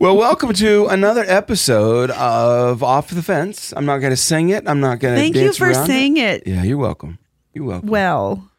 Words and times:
Well, 0.00 0.16
welcome 0.16 0.54
to 0.54 0.86
another 0.86 1.26
episode 1.28 2.10
of 2.12 2.82
Off 2.82 3.10
the 3.10 3.22
Fence. 3.22 3.74
I'm 3.76 3.84
not 3.84 3.98
going 3.98 4.12
to 4.12 4.16
sing 4.16 4.48
it. 4.48 4.66
I'm 4.66 4.80
not 4.80 4.98
going 4.98 5.14
to 5.14 5.20
Thank 5.20 5.36
you 5.36 5.52
for 5.52 5.74
saying 5.74 6.16
it. 6.16 6.46
Yeah, 6.46 6.62
you're 6.62 6.78
welcome. 6.78 7.18
You're 7.52 7.66
welcome. 7.66 7.90
Well, 7.90 8.50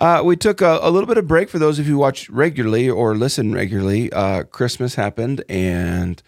Uh, 0.00 0.22
we 0.24 0.34
took 0.34 0.60
a, 0.60 0.80
a 0.82 0.90
little 0.90 1.06
bit 1.06 1.16
of 1.16 1.28
break 1.28 1.48
for 1.48 1.60
those 1.60 1.78
of 1.78 1.86
you 1.86 1.92
who 1.92 1.98
watch 2.00 2.28
regularly 2.28 2.90
or 2.90 3.14
listen 3.14 3.54
regularly. 3.54 4.12
Uh, 4.12 4.42
Christmas 4.42 4.96
happened 4.96 5.44
and 5.48 6.20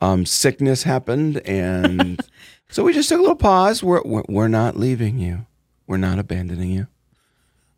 um, 0.00 0.24
sickness 0.24 0.84
happened, 0.84 1.38
and 1.38 2.20
so 2.70 2.84
we 2.84 2.92
just 2.92 3.08
took 3.08 3.18
a 3.18 3.20
little 3.20 3.34
pause. 3.34 3.82
We're 3.82 4.02
we're, 4.04 4.22
we're 4.28 4.46
not 4.46 4.76
leaving 4.76 5.18
you. 5.18 5.44
We're 5.88 5.96
not 5.96 6.20
abandoning 6.20 6.70
you. 6.70 6.86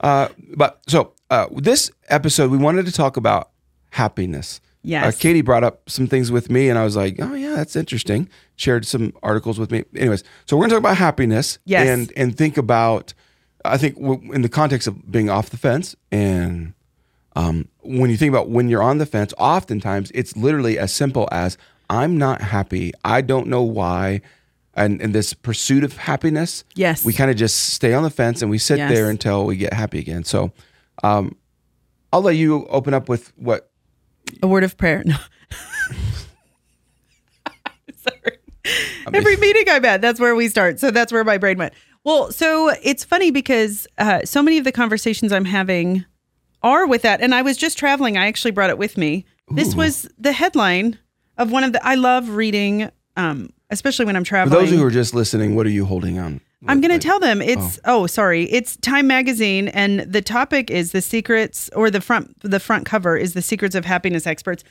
Uh, 0.00 0.28
but 0.54 0.82
so 0.86 1.14
uh, 1.30 1.46
this 1.56 1.90
episode, 2.10 2.50
we 2.50 2.58
wanted 2.58 2.84
to 2.84 2.92
talk 2.92 3.16
about 3.16 3.48
happiness. 3.92 4.60
Yes. 4.82 5.14
Uh, 5.14 5.18
Katy 5.18 5.42
brought 5.42 5.62
up 5.64 5.88
some 5.90 6.06
things 6.06 6.32
with 6.32 6.50
me, 6.50 6.68
and 6.70 6.78
I 6.78 6.84
was 6.84 6.96
like, 6.96 7.16
"Oh 7.18 7.34
yeah, 7.34 7.54
that's 7.54 7.76
interesting." 7.76 8.28
Shared 8.56 8.86
some 8.86 9.12
articles 9.22 9.58
with 9.58 9.70
me. 9.70 9.84
Anyways, 9.94 10.24
so 10.46 10.56
we're 10.56 10.64
gonna 10.64 10.74
talk 10.74 10.78
about 10.80 10.96
happiness. 10.96 11.58
Yes. 11.66 11.86
And 11.88 12.12
and 12.16 12.36
think 12.36 12.56
about, 12.56 13.12
I 13.64 13.76
think 13.76 13.96
w- 14.00 14.32
in 14.32 14.40
the 14.42 14.48
context 14.48 14.86
of 14.88 15.10
being 15.10 15.28
off 15.28 15.50
the 15.50 15.58
fence, 15.58 15.94
and 16.10 16.72
um, 17.36 17.68
when 17.82 18.10
you 18.10 18.16
think 18.16 18.30
about 18.30 18.48
when 18.48 18.68
you're 18.70 18.82
on 18.82 18.98
the 18.98 19.06
fence, 19.06 19.34
oftentimes 19.38 20.10
it's 20.14 20.36
literally 20.36 20.78
as 20.78 20.92
simple 20.92 21.28
as 21.30 21.58
I'm 21.90 22.16
not 22.16 22.40
happy. 22.40 22.92
I 23.04 23.20
don't 23.20 23.48
know 23.48 23.62
why. 23.62 24.22
And, 24.74 25.02
and 25.02 25.12
this 25.12 25.34
pursuit 25.34 25.82
of 25.82 25.96
happiness, 25.96 26.64
Yes. 26.76 27.04
we 27.04 27.12
kind 27.12 27.28
of 27.30 27.36
just 27.36 27.74
stay 27.74 27.92
on 27.92 28.04
the 28.04 28.08
fence 28.08 28.40
and 28.40 28.50
we 28.50 28.56
sit 28.56 28.78
Yes. 28.78 28.90
there 28.92 29.10
until 29.10 29.44
we 29.44 29.56
get 29.56 29.72
happy 29.74 29.98
again. 29.98 30.22
So, 30.24 30.52
um, 31.02 31.36
I'll 32.12 32.22
let 32.22 32.36
you 32.36 32.66
open 32.68 32.94
up 32.94 33.08
with 33.08 33.32
what 33.36 33.69
a 34.42 34.46
word 34.46 34.64
of 34.64 34.76
prayer. 34.76 35.02
No. 35.12 35.16
Sorry. 37.96 38.38
Every 39.12 39.36
meeting 39.36 39.64
I'm 39.68 39.84
at, 39.84 40.00
that's 40.00 40.20
where 40.20 40.34
we 40.34 40.48
start. 40.48 40.78
So 40.78 40.90
that's 40.90 41.12
where 41.12 41.24
my 41.24 41.38
brain 41.38 41.58
went. 41.58 41.74
Well, 42.04 42.30
so 42.32 42.72
it's 42.82 43.04
funny 43.04 43.30
because 43.30 43.86
uh, 43.98 44.20
so 44.24 44.42
many 44.42 44.58
of 44.58 44.64
the 44.64 44.72
conversations 44.72 45.32
I'm 45.32 45.44
having 45.44 46.04
are 46.62 46.86
with 46.86 47.02
that. 47.02 47.20
And 47.20 47.34
I 47.34 47.42
was 47.42 47.56
just 47.56 47.78
traveling. 47.78 48.16
I 48.16 48.26
actually 48.26 48.52
brought 48.52 48.70
it 48.70 48.78
with 48.78 48.96
me. 48.96 49.24
This 49.50 49.74
was 49.74 50.08
the 50.16 50.32
headline 50.32 50.98
of 51.36 51.50
one 51.50 51.64
of 51.64 51.72
the. 51.72 51.84
I 51.84 51.96
love 51.96 52.30
reading, 52.30 52.88
um, 53.16 53.50
especially 53.70 54.04
when 54.04 54.14
I'm 54.14 54.22
traveling. 54.22 54.56
For 54.56 54.70
those 54.70 54.78
who 54.78 54.84
are 54.84 54.92
just 54.92 55.12
listening, 55.12 55.56
what 55.56 55.66
are 55.66 55.70
you 55.70 55.86
holding 55.86 56.18
on? 56.18 56.40
I'm 56.66 56.80
going 56.80 56.92
to 56.92 56.98
tell 56.98 57.18
them 57.18 57.40
it's 57.40 57.80
oh. 57.84 58.06
sorry 58.06 58.44
it's 58.44 58.76
Time 58.76 59.06
magazine 59.06 59.68
and 59.68 60.00
the 60.00 60.20
topic 60.20 60.70
is 60.70 60.92
the 60.92 61.00
secrets 61.00 61.70
or 61.74 61.90
the 61.90 62.00
front 62.00 62.38
the 62.42 62.60
front 62.60 62.84
cover 62.86 63.16
is 63.16 63.34
the 63.34 63.42
secrets 63.42 63.74
of 63.74 63.84
happiness 63.84 64.26
experts. 64.26 64.62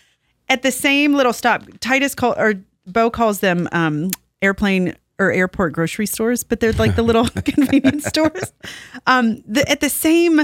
At 0.50 0.62
the 0.62 0.72
same 0.72 1.14
little 1.14 1.34
stop, 1.34 1.64
Titus 1.80 2.16
call 2.16 2.34
or 2.38 2.56
Bo 2.86 3.10
calls 3.10 3.40
them 3.40 3.68
um, 3.72 4.10
airplane 4.42 4.96
or 5.20 5.32
airport 5.32 5.74
grocery 5.74 6.06
stores, 6.06 6.44
but 6.44 6.60
they're 6.60 6.74
like 6.74 6.96
the 6.96 7.04
little 7.04 7.28
convenience 7.46 8.06
stores. 8.06 8.54
Um, 9.06 9.44
the, 9.46 9.70
at 9.70 9.82
the 9.82 9.90
same 9.90 10.42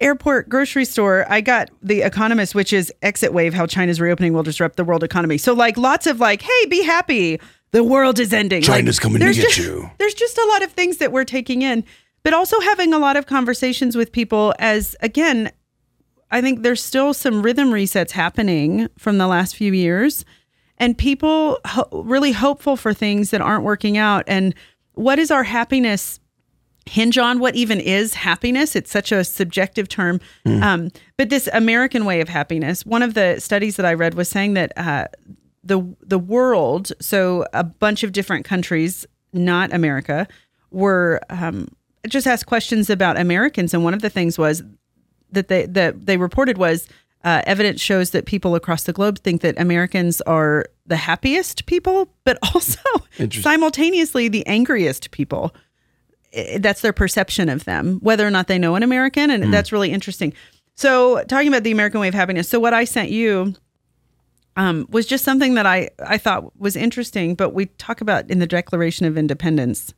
airport 0.00 0.48
grocery 0.48 0.84
store, 0.84 1.26
I 1.28 1.40
got 1.40 1.70
The 1.82 2.02
Economist, 2.02 2.54
which 2.54 2.72
is 2.72 2.92
exit 3.02 3.32
wave, 3.32 3.52
how 3.52 3.66
China's 3.66 4.00
reopening 4.00 4.32
will 4.32 4.42
disrupt 4.42 4.76
the 4.76 4.84
world 4.84 5.04
economy. 5.04 5.38
So 5.38 5.52
like 5.52 5.76
lots 5.76 6.06
of 6.06 6.18
like, 6.18 6.42
hey, 6.42 6.66
be 6.66 6.82
happy. 6.82 7.40
The 7.72 7.84
world 7.84 8.18
is 8.18 8.32
ending. 8.32 8.62
China's 8.62 8.96
Like, 8.98 9.02
coming 9.02 9.18
to 9.20 9.24
there's 9.26 9.36
get 9.36 9.46
just- 9.50 9.58
you. 9.58 9.90
There's 9.98 10.14
just 10.14 10.38
a 10.38 10.46
lot 10.52 10.62
of 10.62 10.72
things 10.72 10.96
that 10.98 11.12
we're 11.12 11.24
taking 11.24 11.62
in, 11.62 11.84
but 12.22 12.32
also 12.32 12.58
having 12.60 12.92
a 12.94 12.98
lot 12.98 13.16
of 13.16 13.26
conversations 13.26 13.96
with 13.96 14.10
people 14.12 14.54
as 14.58 14.96
again, 15.00 15.50
I 16.30 16.40
think 16.40 16.62
there's 16.62 16.82
still 16.82 17.14
some 17.14 17.42
rhythm 17.42 17.70
resets 17.70 18.10
happening 18.12 18.88
from 18.98 19.18
the 19.18 19.26
last 19.26 19.56
few 19.56 19.72
years 19.72 20.24
and 20.78 20.96
people 20.96 21.58
ho- 21.66 21.88
really 22.04 22.32
hopeful 22.32 22.76
for 22.76 22.92
things 22.94 23.30
that 23.30 23.40
aren't 23.40 23.64
working 23.64 23.96
out. 23.98 24.24
And 24.26 24.54
what 24.94 25.18
is 25.18 25.30
our 25.30 25.42
happiness 25.44 26.20
hinge 26.86 27.18
on? 27.18 27.38
What 27.38 27.54
even 27.54 27.80
is 27.80 28.14
happiness? 28.14 28.76
It's 28.76 28.90
such 28.90 29.10
a 29.12 29.24
subjective 29.24 29.88
term. 29.88 30.20
Um, 30.46 30.90
but 31.16 31.28
this 31.30 31.48
american 31.52 32.04
way 32.04 32.20
of 32.20 32.28
happiness 32.28 32.86
one 32.86 33.02
of 33.02 33.14
the 33.14 33.38
studies 33.40 33.76
that 33.76 33.84
i 33.84 33.92
read 33.92 34.14
was 34.14 34.28
saying 34.28 34.54
that 34.54 34.72
uh, 34.76 35.06
the 35.68 35.96
the 36.00 36.18
world 36.18 36.92
so 37.00 37.46
a 37.52 37.64
bunch 37.64 38.02
of 38.02 38.12
different 38.12 38.44
countries 38.44 39.06
not 39.32 39.72
america 39.72 40.26
were 40.70 41.20
um, 41.30 41.68
just 42.08 42.26
asked 42.26 42.46
questions 42.46 42.90
about 42.90 43.16
americans 43.18 43.72
and 43.72 43.84
one 43.84 43.94
of 43.94 44.02
the 44.02 44.10
things 44.10 44.36
was 44.38 44.62
that 45.30 45.48
they 45.48 45.66
that 45.66 46.06
they 46.06 46.16
reported 46.16 46.58
was 46.58 46.88
uh, 47.24 47.42
evidence 47.46 47.80
shows 47.80 48.10
that 48.10 48.26
people 48.26 48.54
across 48.54 48.84
the 48.84 48.92
globe 48.92 49.18
think 49.18 49.40
that 49.42 49.58
Americans 49.58 50.20
are 50.22 50.66
the 50.86 50.96
happiest 50.96 51.66
people, 51.66 52.08
but 52.24 52.38
also 52.54 52.80
simultaneously 53.30 54.28
the 54.28 54.46
angriest 54.46 55.10
people. 55.10 55.54
That's 56.58 56.82
their 56.82 56.92
perception 56.92 57.48
of 57.48 57.64
them, 57.64 57.98
whether 58.00 58.26
or 58.26 58.30
not 58.30 58.46
they 58.48 58.58
know 58.58 58.74
an 58.74 58.82
American, 58.82 59.30
and 59.30 59.52
that's 59.52 59.72
really 59.72 59.90
interesting. 59.90 60.34
So, 60.74 61.24
talking 61.24 61.48
about 61.48 61.64
the 61.64 61.72
American 61.72 62.00
way 62.00 62.06
of 62.06 62.14
happiness. 62.14 62.48
So, 62.48 62.60
what 62.60 62.74
I 62.74 62.84
sent 62.84 63.10
you 63.10 63.54
um, 64.58 64.88
was 64.90 65.06
just 65.06 65.24
something 65.24 65.54
that 65.54 65.64
I 65.64 65.88
I 66.04 66.18
thought 66.18 66.58
was 66.60 66.76
interesting, 66.76 67.34
but 67.34 67.54
we 67.54 67.66
talk 67.66 68.00
about 68.00 68.28
in 68.28 68.40
the 68.40 68.46
Declaration 68.46 69.06
of 69.06 69.16
Independence 69.16 69.94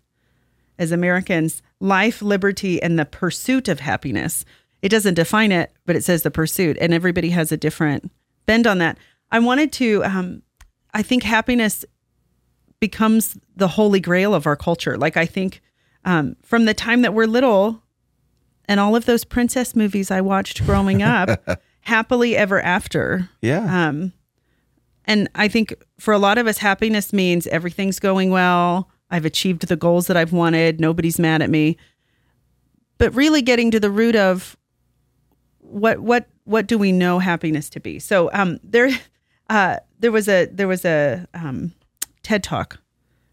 as 0.79 0.93
Americans, 0.93 1.63
life, 1.81 2.23
liberty, 2.23 2.81
and 2.81 2.99
the 2.99 3.07
pursuit 3.07 3.69
of 3.69 3.81
happiness. 3.81 4.45
It 4.83 4.91
doesn't 4.91 5.15
define 5.15 5.51
it, 5.51 5.73
but 5.87 5.97
it 5.97 6.05
says 6.05 6.23
the 6.23 6.31
pursuit, 6.31 6.77
and 6.81 6.93
everybody 6.93 7.31
has 7.31 7.51
a 7.51 7.57
different 7.57 8.13
bend 8.47 8.67
on 8.67 8.79
that. 8.79 8.99
I 9.33 9.39
wanted 9.39 9.73
to, 9.75 10.05
um, 10.05 10.43
I 10.93 11.03
think 11.03 11.23
happiness 11.23 11.85
becomes 12.81 13.39
the 13.57 13.69
holy 13.69 14.01
grail 14.01 14.35
of 14.35 14.47
our 14.47 14.57
culture. 14.57 14.97
Like, 14.97 15.17
I 15.17 15.27
think 15.27 15.61
um, 16.05 16.37
from 16.43 16.65
the 16.65 16.75
time 16.75 17.03
that 17.03 17.15
we're 17.15 17.27
little 17.27 17.83
and 18.67 18.81
all 18.81 18.97
of 18.97 19.05
those 19.05 19.25
princess 19.25 19.77
movies 19.77 20.11
I 20.11 20.21
watched 20.21 20.65
growing 20.65 21.03
up, 21.03 21.61
happily 21.81 22.37
ever 22.37 22.61
after. 22.61 23.29
Yeah. 23.43 23.89
Um, 23.89 24.13
and 25.11 25.29
I 25.35 25.49
think 25.49 25.75
for 25.99 26.15
a 26.15 26.21
lot 26.21 26.39
of 26.39 26.47
us, 26.47 26.59
happiness 26.59 27.13
means 27.13 27.49
everything's 27.49 27.99
going 27.99 28.31
well. 28.31 28.89
I've 29.11 29.25
achieved 29.25 29.67
the 29.67 29.75
goals 29.75 30.07
that 30.07 30.17
I've 30.17 30.33
wanted. 30.33 30.81
Nobody's 30.81 31.19
mad 31.19 31.43
at 31.43 31.51
me. 31.51 31.77
But 32.97 33.13
really 33.17 33.43
getting 33.43 33.73
to 33.73 33.81
the 33.81 33.91
root 33.91 34.15
of 34.15 34.57
what 35.59 35.99
what 35.99 36.29
what 36.45 36.69
do 36.69 36.79
we 36.79 36.93
know 36.93 37.19
happiness 37.19 37.69
to 37.71 37.81
be? 37.81 37.99
So 37.99 38.31
um, 38.33 38.61
there 38.63 38.89
uh, 39.51 39.79
there 39.99 40.13
was 40.13 40.29
a 40.29 40.47
there 40.47 40.69
was 40.69 40.85
a 40.85 41.27
um, 41.35 41.73
TED 42.23 42.45
talk, 42.45 42.79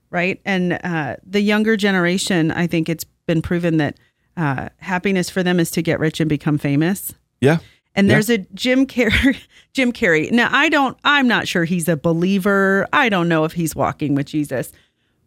right? 0.09 0.41
And 0.45 0.79
uh, 0.83 1.17
the 1.23 1.41
younger 1.41 1.77
generation, 1.77 2.49
I 2.49 2.65
think 2.65 2.89
it's 2.89 3.05
been 3.27 3.43
proven 3.43 3.77
that 3.77 3.99
uh, 4.35 4.69
happiness 4.77 5.29
for 5.29 5.43
them 5.43 5.59
is 5.59 5.69
to 5.71 5.83
get 5.83 5.99
rich 5.99 6.19
and 6.19 6.27
become 6.27 6.57
famous. 6.57 7.13
yeah. 7.39 7.59
And 7.97 8.07
Yeah. 8.07 8.13
there's 8.13 8.29
a 8.29 8.37
Jim 8.53 8.85
Carrey. 8.87 9.37
Jim 9.73 9.91
Carrey. 9.91 10.31
Now 10.31 10.47
I 10.51 10.69
don't. 10.69 10.97
I'm 11.03 11.27
not 11.27 11.47
sure 11.47 11.65
he's 11.65 11.89
a 11.89 11.97
believer. 11.97 12.87
I 12.93 13.09
don't 13.09 13.27
know 13.27 13.43
if 13.43 13.51
he's 13.53 13.75
walking 13.75 14.15
with 14.15 14.27
Jesus, 14.27 14.71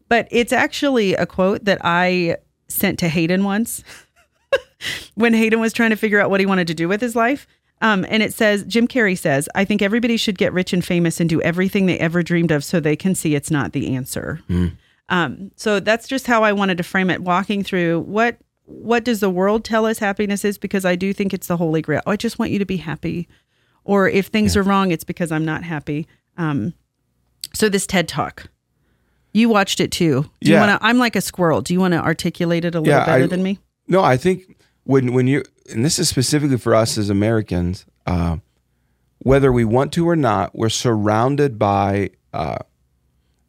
but 0.08 0.26
it's 0.31 0.53
actually 0.53 1.12
a 1.14 1.26
quote 1.26 1.64
that 1.66 1.78
I 1.84 2.36
sent 2.69 2.98
to 3.00 3.08
Hayden 3.08 3.44
once 3.44 3.84
when 5.14 5.34
Hayden 5.34 5.60
was 5.60 5.72
trying 5.72 5.91
to 5.91 5.97
figure 5.97 6.20
out 6.20 6.31
what 6.31 6.41
he 6.41 6.47
wanted 6.47 6.66
to 6.69 6.75
do 6.75 6.88
with 6.88 7.00
his 7.00 7.14
life. 7.14 7.47
Um, 7.82 8.04
and 8.08 8.22
it 8.22 8.34
says 8.34 8.64
Jim 8.64 8.87
Carrey 8.87 9.16
says, 9.19 9.48
"I 9.54 9.64
think 9.64 9.82
everybody 9.82 10.16
should 10.16 10.37
get 10.38 10.52
rich 10.52 10.72
and 10.72 10.84
famous 10.84 11.19
and 11.20 11.28
do 11.31 11.41
everything 11.42 11.87
they 11.87 11.98
ever 11.98 12.22
dreamed 12.22 12.50
of, 12.50 12.62
so 12.64 12.78
they 12.78 12.97
can 12.97 13.14
see 13.14 13.34
it's 13.34 13.50
not 13.50 13.72
the 13.72 13.94
answer." 13.94 14.40
Um, 15.08 15.50
so 15.56 15.81
that's 15.81 16.06
just 16.06 16.26
how 16.28 16.44
I 16.44 16.52
wanted 16.52 16.76
to 16.78 16.84
frame 16.84 17.11
it. 17.11 17.22
Walking 17.22 17.64
through 17.64 18.00
what 18.00 18.38
what 18.70 19.05
does 19.05 19.20
the 19.20 19.31
world 19.31 19.64
tell 19.64 19.87
us 19.87 19.99
happiness 19.99 20.44
is? 20.44 20.58
Because 20.58 20.84
I 20.84 20.96
do 20.96 21.12
think 21.12 21.34
it's 21.34 21.46
the 21.49 21.56
holy 21.56 21.82
grail. 21.82 22.02
Oh, 22.06 22.12
I 22.12 22.17
just 22.17 22.38
want 22.38 22.50
you 22.50 22.58
to 22.58 22.67
be 22.67 22.76
happy, 22.78 23.28
or 23.84 24.08
if 24.08 24.26
things 24.26 24.56
are 24.56 24.62
wrong, 24.62 24.90
it's 24.90 25.05
because 25.05 25.31
I'm 25.32 25.44
not 25.44 25.62
happy. 25.64 26.06
Um, 26.37 26.75
so 27.52 27.69
this 27.69 27.87
TED 27.87 28.06
talk, 28.08 28.46
you 29.32 29.49
watched 29.49 29.81
it 29.81 29.90
too. 29.90 30.22
Do 30.40 30.50
Yeah. 30.50 30.55
you 30.62 30.67
want 30.69 30.81
to? 30.81 30.87
I'm 30.87 30.99
like 30.99 31.17
a 31.17 31.20
squirrel. 31.20 31.61
Do 31.62 31.75
you 31.75 31.81
want 31.81 31.93
to 31.93 32.00
articulate 32.00 32.64
it 32.64 32.75
a 32.75 32.81
little 32.81 32.94
Yeah, 32.99 33.06
better 33.06 33.25
I- 33.25 33.28
than 33.28 33.43
me? 33.43 33.58
No, 33.88 34.02
I 34.02 34.17
think 34.17 34.56
when 34.84 35.12
when 35.12 35.26
you 35.26 35.43
and 35.72 35.84
this 35.84 35.99
is 35.99 36.08
specifically 36.08 36.56
for 36.58 36.75
us 36.75 36.96
as 36.96 37.11
Americans, 37.11 37.87
uh, 38.06 38.37
whether 39.19 39.52
we 39.52 39.64
want 39.64 39.93
to 39.93 40.08
or 40.08 40.17
not, 40.17 40.55
we're 40.56 40.69
surrounded 40.69 41.58
by 41.58 42.11
uh, 42.32 42.58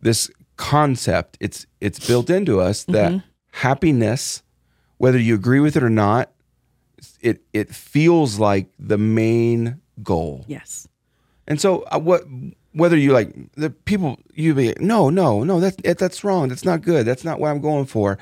this 0.01 0.29
concept. 0.57 1.37
It's 1.39 1.65
it's 1.79 2.05
built 2.05 2.29
into 2.29 2.59
us 2.59 2.83
that 2.85 3.23
happiness, 3.53 4.41
whether 5.01 5.17
you 5.19 5.33
agree 5.35 5.59
with 5.59 5.75
it 5.75 5.83
or 5.83 5.89
not, 5.89 6.31
it 7.21 7.41
it 7.53 7.73
feels 7.73 8.37
like 8.39 8.67
the 8.77 8.97
main 8.97 9.81
goal. 10.03 10.45
Yes. 10.47 10.87
And 11.47 11.59
so, 11.59 11.81
uh, 11.91 11.99
what 11.99 12.23
whether 12.73 12.95
you 12.95 13.11
like 13.11 13.33
the 13.55 13.69
people 13.69 14.17
you 14.33 14.53
be 14.53 14.73
no 14.79 15.09
no 15.09 15.43
no 15.43 15.59
that's 15.59 15.75
that's 15.99 16.23
wrong 16.23 16.47
that's 16.47 16.63
not 16.63 16.81
good 16.81 17.05
that's 17.05 17.25
not 17.25 17.37
what 17.39 17.49
I'm 17.51 17.59
going 17.59 17.85
for. 17.85 18.17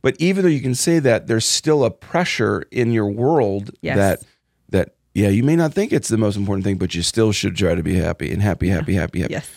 But 0.00 0.16
even 0.18 0.42
though 0.42 0.48
you 0.50 0.60
can 0.62 0.74
say 0.74 0.98
that, 1.00 1.26
there's 1.28 1.44
still 1.46 1.84
a 1.84 1.90
pressure 1.90 2.64
in 2.70 2.92
your 2.92 3.06
world 3.10 3.70
Yes. 3.82 3.96
that 3.96 4.18
that 4.70 4.94
yeah, 5.14 5.28
you 5.28 5.42
may 5.44 5.56
not 5.56 5.74
think 5.74 5.92
it's 5.92 6.08
the 6.08 6.16
most 6.16 6.36
important 6.36 6.64
thing, 6.64 6.78
but 6.78 6.94
you 6.94 7.02
still 7.02 7.32
should 7.32 7.54
try 7.54 7.74
to 7.74 7.82
be 7.82 7.94
happy 7.96 8.32
and 8.32 8.40
happy, 8.40 8.68
happy, 8.70 8.94
happy, 8.94 9.20
happy. 9.20 9.34
Yes. 9.34 9.48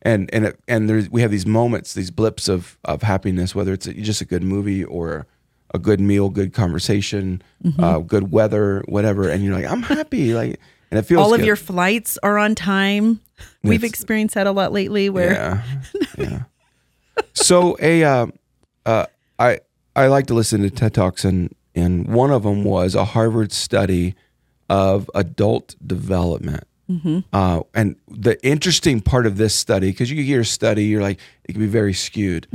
And 0.00 0.30
and 0.34 0.46
it, 0.46 0.58
and 0.66 0.88
there's 0.88 1.10
we 1.10 1.20
have 1.20 1.30
these 1.30 1.46
moments, 1.46 1.92
these 1.94 2.10
blips 2.10 2.48
of 2.48 2.78
of 2.84 3.02
happiness, 3.02 3.54
whether 3.54 3.72
it's 3.74 3.86
just 3.86 4.20
a 4.22 4.24
good 4.24 4.42
movie 4.42 4.82
or 4.82 5.26
a 5.74 5.78
good 5.78 6.00
meal, 6.00 6.28
good 6.30 6.52
conversation, 6.52 7.42
Mm-hmm. 7.64 7.82
uh, 7.82 7.98
good 8.00 8.32
weather, 8.32 8.82
whatever, 8.88 9.28
and 9.28 9.44
you're 9.44 9.54
like, 9.54 9.66
I'm 9.70 9.82
happy, 9.82 10.34
like, 10.34 10.58
and 10.90 10.98
it 10.98 11.02
feels 11.02 11.24
All 11.24 11.32
of 11.32 11.38
good. 11.40 11.46
your 11.46 11.54
flights 11.56 12.18
are 12.24 12.36
on 12.36 12.56
time. 12.56 13.20
We've 13.62 13.84
experienced 13.84 14.34
that 14.34 14.48
a 14.48 14.50
lot 14.52 14.72
lately 14.72 15.08
where 15.08 15.32
yeah, 15.32 15.62
yeah. 16.18 16.42
So 17.34 17.76
a 17.80 18.02
uh, 18.04 18.26
uh, 18.84 19.06
I 19.38 19.60
I 19.94 20.08
like 20.08 20.26
to 20.26 20.34
listen 20.34 20.60
to 20.62 20.70
TED 20.70 20.92
talks, 20.94 21.24
and 21.24 21.54
and 21.74 22.08
one 22.08 22.30
of 22.32 22.42
them 22.42 22.64
was 22.64 22.94
a 22.96 23.04
Harvard 23.04 23.52
study 23.52 24.14
of 24.68 25.08
adult 25.14 25.76
development. 25.86 26.64
Uh, 27.32 27.62
and 27.74 27.96
the 28.06 28.44
interesting 28.46 29.00
part 29.00 29.24
of 29.24 29.38
this 29.38 29.54
study, 29.54 29.92
because 29.92 30.10
you 30.10 30.22
hear 30.22 30.40
a 30.40 30.44
study, 30.44 30.84
you're 30.84 31.00
like 31.00 31.18
it 31.44 31.52
can 31.52 31.60
be 31.62 31.66
very 31.68 31.94
skewed. 31.94 32.46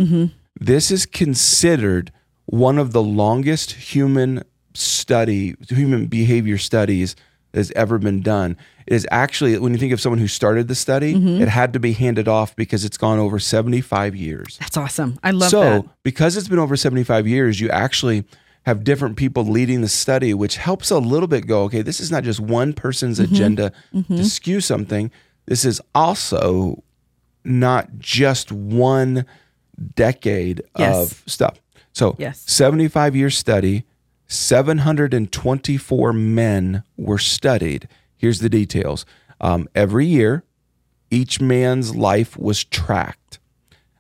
This 0.60 0.92
is 0.92 1.06
considered 1.08 2.12
one 2.48 2.78
of 2.78 2.92
the 2.94 3.02
longest 3.04 3.72
human 3.74 4.44
study, 4.74 5.56
human 5.70 6.08
behavior 6.08 6.58
studies 6.58 7.16
that's 7.52 7.72
ever 7.76 7.98
been 7.98 8.22
done. 8.22 8.58
It 8.86 8.94
is 8.94 9.08
actually, 9.12 9.58
when 9.60 9.74
you 9.74 9.80
think 9.80 9.92
of 9.94 10.00
someone 10.02 10.20
who 10.20 10.28
started 10.28 10.68
the 10.68 10.76
study, 10.76 11.14
it 11.42 11.48
had 11.50 11.74
to 11.74 11.80
be 11.80 11.94
handed 11.94 12.28
off 12.28 12.56
because 12.56 12.86
it's 12.86 12.98
gone 12.98 13.20
over 13.20 13.40
75 13.40 14.16
years. 14.16 14.58
that's 14.60 14.78
awesome. 14.78 15.20
I 15.24 15.32
love 15.32 15.50
so, 15.50 15.60
that. 15.62 15.82
So, 15.84 15.90
because 16.04 16.38
it's 16.38 16.48
been 16.48 16.60
over 16.60 16.76
75 16.78 17.28
years, 17.28 17.60
you 17.60 17.70
actually 17.70 18.24
have 18.66 18.84
different 18.84 19.16
people 19.18 19.44
leading 19.44 19.82
the 19.82 19.88
study, 19.88 20.34
which 20.34 20.58
helps 20.58 20.92
a 20.92 21.00
little 21.00 21.28
bit 21.28 21.48
go, 21.48 21.64
okay, 21.64 21.82
this 21.82 22.00
is 22.00 22.12
not 22.12 22.24
just 22.24 22.40
one 22.40 22.74
person's 22.74 23.20
Mm-hmm. 23.20 23.34
agenda 23.34 23.72
to 24.10 24.24
skew 24.26 24.62
something. 24.62 25.10
This 25.48 25.64
is 25.66 25.82
also 25.96 26.84
not 27.46 27.98
just 27.98 28.52
one 28.52 29.26
decade 29.96 30.62
Yes. 30.78 30.96
of 31.12 31.24
stuff. 31.26 31.60
So, 31.98 32.16
Yes. 32.20 32.44
75 32.46 33.16
year 33.16 33.32
study, 33.32 33.84
724 34.28 36.14
men 36.14 36.84
were 36.96 37.18
studied. 37.18 37.88
Here's 38.16 38.38
the 38.40 38.50
details. 38.50 39.04
Um, 39.42 39.68
every 39.74 40.06
year, 40.06 40.44
each 41.10 41.42
man's 41.42 41.96
life 41.96 42.38
was 42.38 42.64
tracked. 42.64 43.40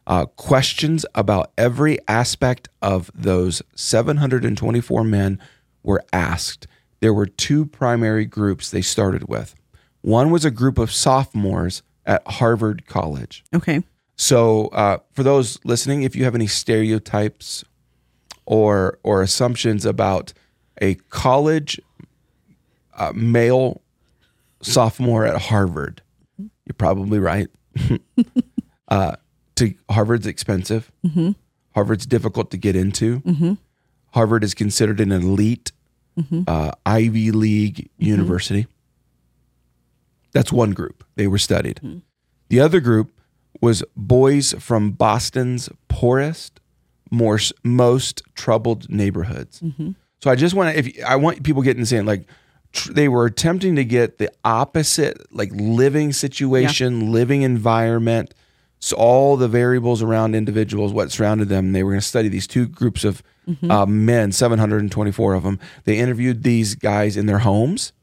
Uh, 0.05 0.25
questions 0.25 1.07
about 1.15 1.51
every 1.57 1.97
aspect 2.07 2.69
of 2.83 3.09
those 3.15 3.63
724 3.75 5.03
men 5.03 5.39
were 5.81 6.03
asked. 6.13 6.67
There 6.99 7.15
were 7.15 7.25
two 7.25 7.65
primary 7.65 8.25
groups 8.25 8.69
they 8.69 8.83
started 8.83 9.27
with. 9.27 9.55
One 10.01 10.29
was 10.29 10.45
a 10.45 10.51
group 10.51 10.77
of 10.77 10.91
sophomores 10.91 11.81
at 12.05 12.21
Harvard 12.27 12.85
College. 12.85 13.43
Okay. 13.55 13.81
So, 14.15 14.67
uh, 14.67 14.99
for 15.13 15.23
those 15.23 15.57
listening, 15.63 16.03
if 16.03 16.15
you 16.15 16.25
have 16.25 16.35
any 16.35 16.47
stereotypes 16.47 17.63
or 18.47 18.97
or 19.03 19.21
assumptions 19.21 19.85
about 19.85 20.33
a 20.81 20.95
college 21.09 21.79
uh, 22.95 23.11
male 23.13 23.81
sophomore 24.61 25.25
at 25.25 25.39
Harvard, 25.39 26.01
you're 26.39 26.73
probably 26.77 27.19
right. 27.19 27.49
uh, 28.87 29.15
to 29.55 29.73
Harvard's 29.91 30.25
expensive. 30.25 30.91
Harvard's 31.75 32.05
difficult 32.07 32.49
to 32.51 32.57
get 32.57 32.75
into. 32.75 33.21
Harvard 34.13 34.43
is 34.43 34.53
considered 34.55 34.99
an 34.99 35.11
elite 35.11 35.71
uh, 36.47 36.71
Ivy 36.85 37.31
League 37.31 37.89
university. 37.99 38.65
That's 40.31 40.51
one 40.51 40.71
group. 40.71 41.03
They 41.15 41.27
were 41.27 41.37
studied. 41.37 41.79
The 42.49 42.59
other 42.59 42.79
group 42.79 43.11
was 43.61 43.83
boys 43.95 44.53
from 44.59 44.91
Boston's 44.91 45.69
poorest, 45.87 46.59
more, 47.11 47.39
most 47.63 48.21
troubled 48.35 48.89
neighborhoods. 48.89 49.61
Mm-hmm. 49.61 49.91
So 50.21 50.31
I 50.31 50.35
just 50.35 50.55
want 50.55 50.73
to, 50.73 50.79
if 50.79 51.05
I 51.05 51.15
want 51.15 51.43
people 51.43 51.61
getting 51.61 51.85
saying 51.85 52.05
like, 52.05 52.27
tr- 52.73 52.91
they 52.93 53.07
were 53.07 53.25
attempting 53.25 53.75
to 53.75 53.83
get 53.83 54.17
the 54.17 54.31
opposite, 54.43 55.21
like 55.33 55.49
living 55.53 56.13
situation, 56.13 57.11
living 57.11 57.43
environment, 57.43 58.33
so 58.79 58.95
all 58.95 59.37
the 59.37 59.47
variables 59.47 60.03
around 60.03 60.35
individuals, 60.35 60.93
what 60.93 61.11
surrounded 61.11 61.49
them. 61.49 61.71
They 61.71 61.83
were 61.83 61.91
going 61.91 62.01
to 62.01 62.05
study 62.05 62.29
these 62.29 62.45
two 62.45 62.67
groups 62.67 63.03
of 63.03 63.23
mm-hmm. 63.47 63.71
uh, 63.71 63.85
men, 63.87 64.31
724 64.31 65.33
of 65.33 65.43
them. 65.43 65.59
They 65.85 65.97
interviewed 65.97 66.43
these 66.43 66.75
guys 66.75 67.17
in 67.17 67.25
their 67.25 67.39
homes. 67.39 67.93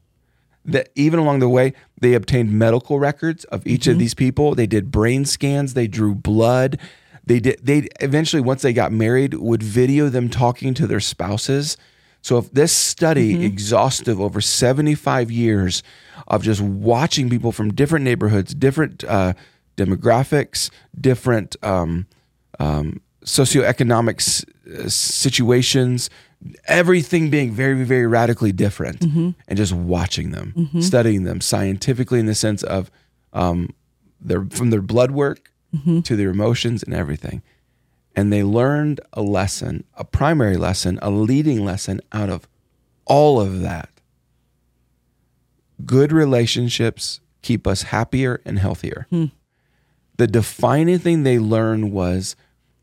That 0.65 0.89
even 0.95 1.19
along 1.19 1.39
the 1.39 1.49
way 1.49 1.73
they 2.01 2.13
obtained 2.13 2.51
medical 2.51 2.99
records 2.99 3.45
of 3.45 3.65
each 3.67 3.87
of 3.87 3.91
mm-hmm. 3.91 3.99
these 3.99 4.13
people. 4.15 4.55
They 4.55 4.65
did 4.65 4.91
brain 4.91 5.23
scans. 5.25 5.75
They 5.75 5.87
drew 5.87 6.15
blood 6.15 6.79
they 7.25 7.39
did 7.39 7.59
they 7.63 7.87
eventually 8.01 8.41
once 8.41 8.61
they 8.61 8.73
got 8.73 8.91
married 8.91 9.33
would 9.35 9.63
video 9.63 10.09
them 10.09 10.29
talking 10.29 10.73
to 10.75 10.87
their 10.87 10.99
spouses. 10.99 11.77
So 12.21 12.37
if 12.39 12.51
this 12.51 12.71
study 12.71 13.45
exhaustive 13.45 14.19
over 14.19 14.41
75 14.41 15.29
years 15.31 15.83
of 16.27 16.41
just 16.43 16.59
watching 16.61 17.29
people 17.29 17.51
from 17.51 17.71
different 17.73 18.03
neighborhoods 18.05 18.53
different 18.55 19.03
uh, 19.03 19.33
demographics 19.77 20.69
different 20.99 21.55
um, 21.63 22.07
um, 22.59 23.01
socioeconomic 23.23 24.19
s- 24.21 24.45
uh, 24.79 24.89
situations, 24.89 26.09
everything 26.67 27.29
being 27.29 27.51
very, 27.51 27.83
very 27.83 28.07
radically 28.07 28.51
different, 28.51 29.03
and 29.03 29.57
just 29.57 29.73
watching 29.73 30.31
them, 30.31 30.69
studying 30.81 31.23
them 31.23 31.41
scientifically 31.41 32.19
in 32.19 32.25
the 32.25 32.35
sense 32.35 32.63
of 32.63 32.89
um, 33.33 33.69
their 34.21 34.45
from 34.49 34.69
their 34.69 34.81
blood 34.81 35.11
work 35.11 35.51
Mm-hmm. 35.75 36.01
to 36.01 36.15
their 36.15 36.29
emotions 36.29 36.83
and 36.83 36.93
everything. 36.93 37.41
And 38.15 38.31
they 38.31 38.43
learned 38.43 39.01
a 39.13 39.21
lesson, 39.21 39.83
a 39.95 40.05
primary 40.05 40.57
lesson, 40.57 40.99
a 41.01 41.09
leading 41.09 41.65
lesson 41.65 42.01
out 42.13 42.29
of 42.29 42.47
all 43.05 43.41
of 43.41 43.61
that. 43.61 43.89
Good 45.85 46.11
relationships 46.11 47.19
keep 47.41 47.67
us 47.67 47.83
happier 47.83 48.41
and 48.43 48.57
healthier 48.57 49.05
hmm. 49.11 49.25
the 50.17 50.25
defining 50.25 50.97
thing 50.97 51.21
they 51.21 51.37
learned 51.37 51.91
was 51.91 52.35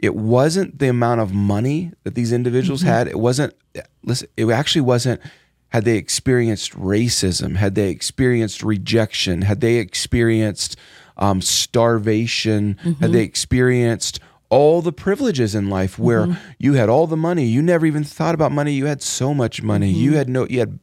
it 0.02 0.16
wasn't 0.16 0.80
the 0.80 0.88
amount 0.88 1.20
of 1.20 1.32
money 1.32 1.92
that 2.02 2.16
these 2.16 2.32
individuals 2.32 2.80
mm-hmm. 2.80 2.90
had. 2.90 3.08
It 3.08 3.20
wasn't 3.20 3.54
listen, 4.02 4.28
it 4.36 4.50
actually 4.50 4.82
wasn't 4.82 5.20
had 5.68 5.84
they 5.84 5.96
experienced 5.96 6.72
racism, 6.72 7.56
had 7.56 7.76
they 7.76 7.88
experienced 7.88 8.62
rejection, 8.62 9.42
had 9.42 9.60
they 9.60 9.76
experienced 9.76 10.76
um, 11.16 11.40
starvation, 11.40 12.76
had 13.00 13.12
they 13.12 13.22
experienced 13.22 14.20
all 14.48 14.82
the 14.82 14.92
privileges 14.92 15.54
in 15.54 15.70
life 15.70 15.98
where 15.98 16.26
you 16.58 16.74
had 16.74 16.88
all 16.88 17.06
the 17.06 17.16
money, 17.16 17.44
you 17.44 17.62
never 17.62 17.86
even 17.86 18.04
thought 18.04 18.34
about 18.34 18.52
money, 18.52 18.72
you 18.72 18.86
had 18.86 19.02
so 19.02 19.32
much 19.32 19.62
money, 19.62 19.88
you 19.90 20.14
had 20.16 20.28
no, 20.28 20.46
you 20.48 20.58
had 20.58 20.78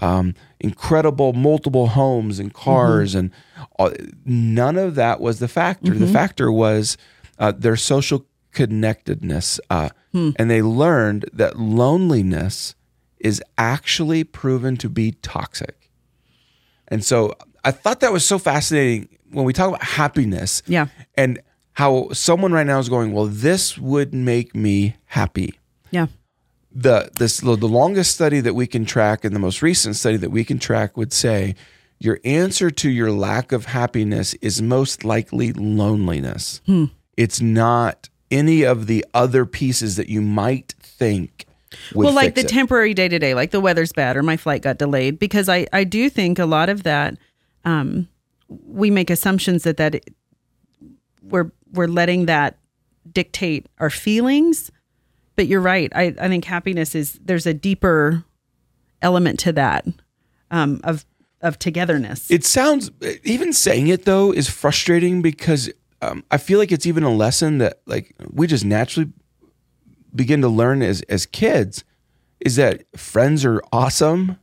um, 0.00 0.34
incredible 0.60 1.32
multiple 1.32 1.86
homes 1.88 2.38
and 2.38 2.52
cars 2.52 3.14
and 3.14 3.30
all, 3.78 3.90
none 4.26 4.76
of 4.76 4.94
that 4.96 5.20
was 5.20 5.38
the 5.38 5.48
factor. 5.48 5.92
The 5.94 6.06
factor 6.12 6.50
was 6.52 6.96
uh, 7.38 7.52
their 7.56 7.76
social 7.76 8.26
connectedness 8.52 9.58
uh, 9.70 9.88
and 10.38 10.50
they 10.50 10.62
learned 10.62 11.24
that 11.32 11.58
loneliness 11.58 12.74
is 13.18 13.42
actually 13.58 14.22
proven 14.24 14.76
to 14.76 14.88
be 14.88 15.12
toxic. 15.22 15.90
And 16.88 17.04
so 17.04 17.34
i 17.64 17.70
thought 17.70 18.00
that 18.00 18.12
was 18.12 18.24
so 18.26 18.38
fascinating 18.38 19.08
when 19.34 19.44
we 19.44 19.52
talk 19.52 19.68
about 19.68 19.82
happiness 19.82 20.62
Yeah. 20.66 20.86
and 21.16 21.38
how 21.72 22.08
someone 22.12 22.52
right 22.52 22.66
now 22.66 22.78
is 22.78 22.88
going 22.88 23.12
well 23.12 23.26
this 23.26 23.76
would 23.78 24.14
make 24.14 24.54
me 24.54 24.96
happy 25.06 25.54
Yeah. 25.90 26.06
the 26.72 27.10
this 27.18 27.38
the 27.40 27.54
longest 27.56 28.12
study 28.14 28.40
that 28.40 28.54
we 28.54 28.66
can 28.66 28.84
track 28.84 29.24
and 29.24 29.34
the 29.34 29.40
most 29.40 29.62
recent 29.62 29.96
study 29.96 30.16
that 30.18 30.30
we 30.30 30.44
can 30.44 30.58
track 30.58 30.96
would 30.96 31.12
say 31.12 31.54
your 32.00 32.18
answer 32.24 32.70
to 32.70 32.90
your 32.90 33.10
lack 33.12 33.52
of 33.52 33.66
happiness 33.66 34.34
is 34.34 34.60
most 34.60 35.04
likely 35.04 35.52
loneliness. 35.52 36.60
It's 37.16 37.40
not 37.40 38.08
any 38.30 38.62
of 38.64 38.86
the 38.88 39.06
other 39.14 39.46
pieces 39.46 39.94
that 39.96 40.08
you 40.08 40.20
might 40.20 40.74
think 40.80 41.46
would 41.94 42.04
well, 42.06 42.14
like 42.14 42.34
the 42.34 42.42
it. 42.42 42.48
temporary 42.48 42.92
day 42.94 43.08
to 43.08 43.18
day, 43.18 43.32
like 43.34 43.52
the 43.52 43.60
weather's 43.60 43.92
bad 43.92 44.16
or 44.16 44.22
my 44.22 44.36
flight 44.36 44.60
got 44.62 44.76
delayed, 44.78 45.18
because 45.18 45.48
I, 45.48 45.66
I 45.72 45.84
do 45.84 46.10
think 46.10 46.38
a 46.40 46.46
lot 46.46 46.68
of 46.68 46.82
that, 46.82 47.16
um, 47.64 48.08
we 48.66 48.90
make 48.90 49.10
assumptions 49.10 49.62
that 49.64 49.76
that 49.78 49.96
it- 49.96 50.14
we're 51.22 51.50
we're 51.72 51.86
letting 51.88 52.26
that 52.26 52.58
dictate 53.10 53.66
our 53.78 53.90
feelings. 53.90 54.70
But 55.36 55.48
you're 55.48 55.60
right. 55.60 55.90
I, 55.94 56.14
I 56.20 56.28
think 56.28 56.44
happiness 56.44 56.94
is 56.94 57.18
there's 57.24 57.46
a 57.46 57.54
deeper 57.54 58.24
element 59.02 59.38
to 59.40 59.52
that 59.52 59.86
um, 60.50 60.80
of 60.84 61.04
of 61.40 61.58
togetherness. 61.58 62.30
It 62.30 62.44
sounds 62.44 62.90
even 63.24 63.52
saying 63.52 63.88
it 63.88 64.04
though 64.04 64.32
is 64.32 64.48
frustrating 64.48 65.22
because 65.22 65.70
um, 66.02 66.24
I 66.30 66.36
feel 66.38 66.58
like 66.58 66.70
it's 66.72 66.86
even 66.86 67.02
a 67.02 67.10
lesson 67.12 67.58
that 67.58 67.80
like 67.86 68.14
we 68.32 68.46
just 68.46 68.64
naturally 68.64 69.10
begin 70.14 70.40
to 70.42 70.48
learn 70.48 70.82
as 70.82 71.02
as 71.08 71.26
kids 71.26 71.84
is 72.40 72.56
that 72.56 72.84
friends 72.96 73.44
are 73.44 73.62
awesome. 73.72 74.38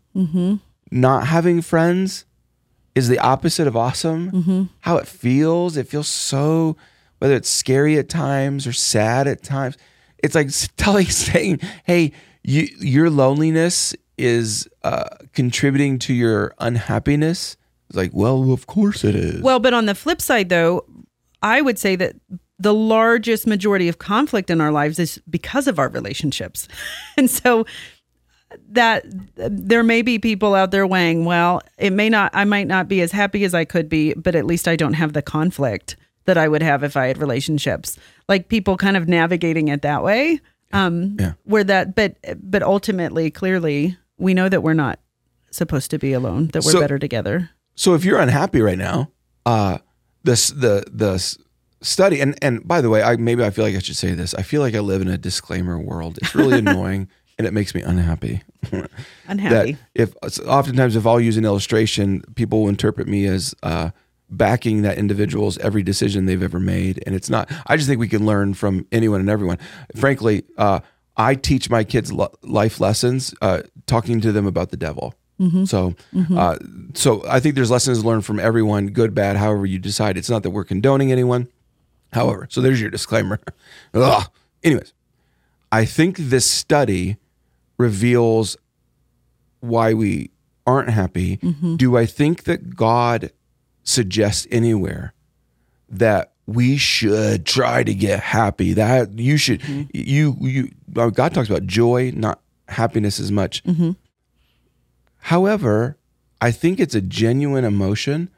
not 0.91 1.27
having 1.27 1.61
friends 1.61 2.25
is 2.95 3.07
the 3.07 3.19
opposite 3.19 3.67
of 3.67 3.75
awesome. 3.75 4.69
How 4.81 4.97
it 4.97 5.07
feels, 5.07 5.77
it 5.77 5.87
feels 5.87 6.07
so 6.07 6.75
whether 7.21 7.35
it's 7.35 7.49
scary 7.49 7.99
at 7.99 8.09
times 8.09 8.65
or 8.65 8.73
sad 8.73 9.27
at 9.27 9.43
times. 9.43 9.77
It's 10.17 10.33
like 10.33 10.49
telling 10.77 11.05
saying, 11.05 11.59
"Hey, 11.83 12.13
you, 12.43 12.67
your 12.79 13.11
loneliness 13.11 13.95
is 14.17 14.67
uh, 14.83 15.09
contributing 15.33 15.99
to 15.99 16.13
your 16.13 16.55
unhappiness." 16.57 17.57
It's 17.89 17.97
like, 17.97 18.11
well, 18.13 18.51
of 18.51 18.65
course 18.65 19.03
it 19.03 19.15
is. 19.15 19.41
Well, 19.41 19.59
but 19.59 19.73
on 19.73 19.85
the 19.85 19.93
flip 19.93 20.19
side, 20.19 20.49
though, 20.49 20.85
I 21.43 21.61
would 21.61 21.77
say 21.77 21.95
that 21.97 22.15
the 22.57 22.73
largest 22.73 23.45
majority 23.45 23.87
of 23.87 23.99
conflict 23.99 24.49
in 24.49 24.59
our 24.59 24.71
lives 24.71 24.97
is 24.97 25.21
because 25.29 25.67
of 25.67 25.77
our 25.77 25.89
relationships. 25.89 26.67
and 27.17 27.29
so 27.29 27.65
that 28.69 29.05
there 29.35 29.83
may 29.83 30.01
be 30.01 30.19
people 30.19 30.55
out 30.55 30.71
there 30.71 30.85
weighing, 30.87 31.25
well, 31.25 31.61
it 31.77 31.91
may 31.91 32.09
not, 32.09 32.31
I 32.33 32.43
might 32.43 32.67
not 32.67 32.87
be 32.87 33.01
as 33.01 33.11
happy 33.11 33.43
as 33.43 33.53
I 33.53 33.65
could 33.65 33.87
be, 33.89 34.13
but 34.13 34.35
at 34.35 34.45
least 34.45 34.67
I 34.67 34.75
don't 34.75 34.93
have 34.93 35.13
the 35.13 35.21
conflict 35.21 35.95
that 36.25 36.37
I 36.37 36.47
would 36.47 36.61
have 36.61 36.83
if 36.83 36.95
I 36.97 37.07
had 37.07 37.17
relationships. 37.17 37.97
Like 38.29 38.47
people 38.47 38.77
kind 38.77 38.95
of 38.97 39.07
navigating 39.07 39.67
it 39.69 39.81
that 39.81 40.03
way. 40.03 40.39
Um, 40.73 41.17
Yeah. 41.19 41.33
where 41.43 41.63
that, 41.65 41.95
but, 41.95 42.15
but 42.41 42.63
ultimately, 42.63 43.29
clearly, 43.31 43.97
we 44.17 44.33
know 44.33 44.47
that 44.49 44.61
we're 44.63 44.73
not 44.73 44.99
supposed 45.49 45.91
to 45.91 45.99
be 45.99 46.13
alone, 46.13 46.47
that 46.53 46.63
we're 46.63 46.71
So- 46.71 46.79
better 46.79 46.99
together. 46.99 47.49
So 47.75 47.93
if 47.93 48.05
you're 48.05 48.19
unhappy 48.19 48.61
right 48.61 48.77
now, 48.77 49.11
uh, 49.45 49.79
this 50.23 50.49
the 50.49 50.83
the 50.91 51.17
study 51.81 52.19
and 52.21 52.37
and 52.43 52.67
by 52.67 52.79
the 52.81 52.89
way, 52.89 53.01
I 53.01 53.15
maybe 53.15 53.43
I 53.43 53.49
feel 53.49 53.65
like 53.65 53.75
I 53.75 53.79
should 53.79 53.95
say 53.95 54.13
this. 54.13 54.33
I 54.35 54.43
feel 54.43 54.61
like 54.61 54.75
I 54.75 54.79
live 54.79 55.01
in 55.01 55.07
a 55.07 55.17
disclaimer 55.17 55.79
world. 55.79 56.19
It's 56.21 56.35
really 56.35 56.59
annoying 56.65 57.07
and 57.41 57.47
it 57.47 57.53
makes 57.53 57.73
me 57.73 57.81
unhappy. 57.81 58.43
Unhappy. 59.27 59.77
if 59.95 60.13
oftentimes 60.47 60.95
if 60.95 61.07
I'll 61.07 61.19
use 61.19 61.35
an 61.37 61.43
illustration, 61.45 62.21
people 62.35 62.61
will 62.61 62.69
interpret 62.69 63.07
me 63.07 63.25
as 63.25 63.55
uh, 63.63 63.89
backing 64.29 64.83
that 64.83 64.99
individual's 64.99 65.57
every 65.57 65.81
decision 65.81 66.27
they've 66.27 66.43
ever 66.43 66.59
made, 66.59 67.01
and 67.07 67.15
it's 67.15 67.27
not. 67.31 67.51
I 67.65 67.77
just 67.77 67.89
think 67.89 67.99
we 67.99 68.07
can 68.07 68.23
learn 68.27 68.53
from 68.53 68.85
anyone 68.91 69.19
and 69.19 69.29
everyone. 69.31 69.57
Frankly, 69.95 70.43
uh, 70.55 70.81
I 71.17 71.33
teach 71.33 71.71
my 71.71 71.83
kids 71.83 72.13
lo- 72.13 72.31
life 72.43 72.79
lessons, 72.79 73.33
uh, 73.41 73.63
talking 73.87 74.21
to 74.21 74.31
them 74.31 74.45
about 74.45 74.69
the 74.69 74.77
devil. 74.77 75.15
So, 75.65 75.95
uh, 76.37 76.57
so 76.93 77.23
I 77.27 77.39
think 77.39 77.55
there's 77.55 77.71
lessons 77.71 78.05
learned 78.05 78.27
from 78.27 78.39
everyone, 78.39 78.89
good, 78.89 79.15
bad, 79.15 79.37
however 79.37 79.65
you 79.65 79.79
decide. 79.79 80.15
It's 80.15 80.29
not 80.29 80.43
that 80.43 80.51
we're 80.51 80.63
condoning 80.63 81.11
anyone. 81.11 81.47
However, 82.13 82.45
so 82.51 82.61
there's 82.61 82.79
your 82.79 82.91
disclaimer. 82.91 83.39
Ugh. 83.95 84.29
Anyways, 84.63 84.93
I 85.71 85.85
think 85.85 86.17
this 86.17 86.45
study 86.45 87.17
reveals 87.81 88.57
why 89.59 89.93
we 89.93 90.29
aren't 90.65 90.89
happy. 90.89 91.37
Mm-hmm. 91.37 91.75
Do 91.75 91.97
I 91.97 92.05
think 92.05 92.43
that 92.43 92.75
God 92.75 93.31
suggests 93.83 94.47
anywhere 94.51 95.13
that 95.89 96.33
we 96.45 96.77
should 96.77 97.45
try 97.45 97.83
to 97.83 97.93
get 97.93 98.19
happy? 98.19 98.73
That 98.73 99.17
you 99.19 99.37
should 99.37 99.61
mm-hmm. 99.61 99.89
you 99.93 100.37
you 100.39 100.71
uh, 100.95 101.09
God 101.09 101.33
talks 101.33 101.49
about 101.49 101.65
joy, 101.65 102.11
not 102.15 102.39
happiness 102.67 103.19
as 103.19 103.31
much. 103.31 103.63
Mm-hmm. 103.63 103.91
However, 105.17 105.97
I 106.39 106.51
think 106.51 106.79
it's 106.79 106.95
a 106.95 107.01
genuine 107.01 107.65
emotion 107.65 108.29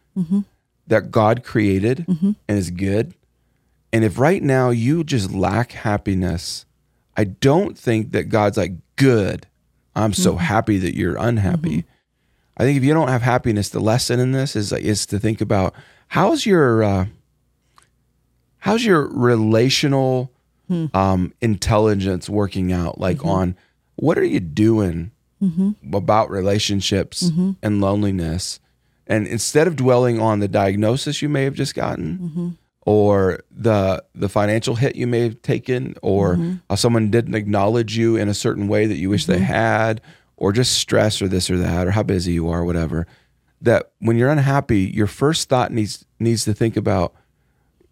that 0.87 1.11
God 1.11 1.43
created 1.43 2.05
and 2.47 2.57
is 2.57 2.71
good. 2.71 3.13
And 3.93 4.03
if 4.03 4.19
right 4.19 4.43
now 4.43 4.69
you 4.71 5.03
just 5.03 5.31
lack 5.31 5.71
happiness, 5.71 6.65
I 7.15 7.23
don't 7.25 7.77
think 7.77 8.11
that 8.11 8.23
God's 8.29 8.57
like, 8.57 8.73
good. 9.03 9.47
I'm 9.95 10.13
so 10.13 10.31
mm-hmm. 10.31 10.39
happy 10.39 10.77
that 10.79 10.95
you're 10.95 11.17
unhappy. 11.17 11.79
Mm-hmm. 11.79 11.89
I 12.57 12.63
think 12.63 12.77
if 12.77 12.83
you 12.83 12.93
don't 12.93 13.07
have 13.07 13.21
happiness, 13.21 13.69
the 13.69 13.79
lesson 13.79 14.19
in 14.19 14.31
this 14.31 14.55
is 14.55 14.71
is 14.71 15.05
to 15.07 15.19
think 15.19 15.41
about 15.41 15.73
how's 16.09 16.45
your 16.45 16.83
uh, 16.83 17.05
how's 18.59 18.85
your 18.85 19.07
relational 19.07 20.31
hmm. 20.67 20.85
um, 20.93 21.33
intelligence 21.41 22.29
working 22.29 22.71
out? 22.71 22.99
Like 22.99 23.17
mm-hmm. 23.17 23.29
on 23.29 23.55
what 23.95 24.17
are 24.17 24.25
you 24.25 24.39
doing 24.39 25.11
about 25.91 26.29
relationships 26.29 27.21
and 27.61 27.81
loneliness? 27.81 28.59
And 29.07 29.27
instead 29.27 29.67
of 29.67 29.75
dwelling 29.75 30.21
on 30.21 30.39
the 30.39 30.47
diagnosis 30.47 31.21
you 31.21 31.29
may 31.29 31.43
have 31.43 31.55
just 31.55 31.75
gotten, 31.75 32.57
or 32.85 33.39
the 33.49 34.03
the 34.13 34.29
financial 34.29 34.75
hit 34.75 34.95
you 34.95 35.07
may 35.07 35.21
have 35.21 35.41
taken, 35.41 35.95
or 36.01 36.35
mm-hmm. 36.35 36.55
how 36.69 36.75
someone 36.75 37.09
didn't 37.09 37.35
acknowledge 37.35 37.97
you 37.97 38.15
in 38.15 38.27
a 38.29 38.33
certain 38.33 38.67
way 38.67 38.85
that 38.85 38.97
you 38.97 39.09
wish 39.09 39.25
they 39.25 39.35
mm-hmm. 39.35 39.43
had, 39.43 40.01
or 40.37 40.51
just 40.51 40.73
stress 40.73 41.21
or 41.21 41.27
this 41.27 41.49
or 41.49 41.57
that, 41.57 41.87
or 41.87 41.91
how 41.91 42.03
busy 42.03 42.33
you 42.33 42.49
are, 42.49 42.63
whatever. 42.63 43.07
That 43.61 43.91
when 43.99 44.17
you're 44.17 44.29
unhappy, 44.29 44.81
your 44.81 45.07
first 45.07 45.47
thought 45.47 45.71
needs 45.71 46.05
needs 46.19 46.43
to 46.45 46.53
think 46.53 46.75
about: 46.75 47.13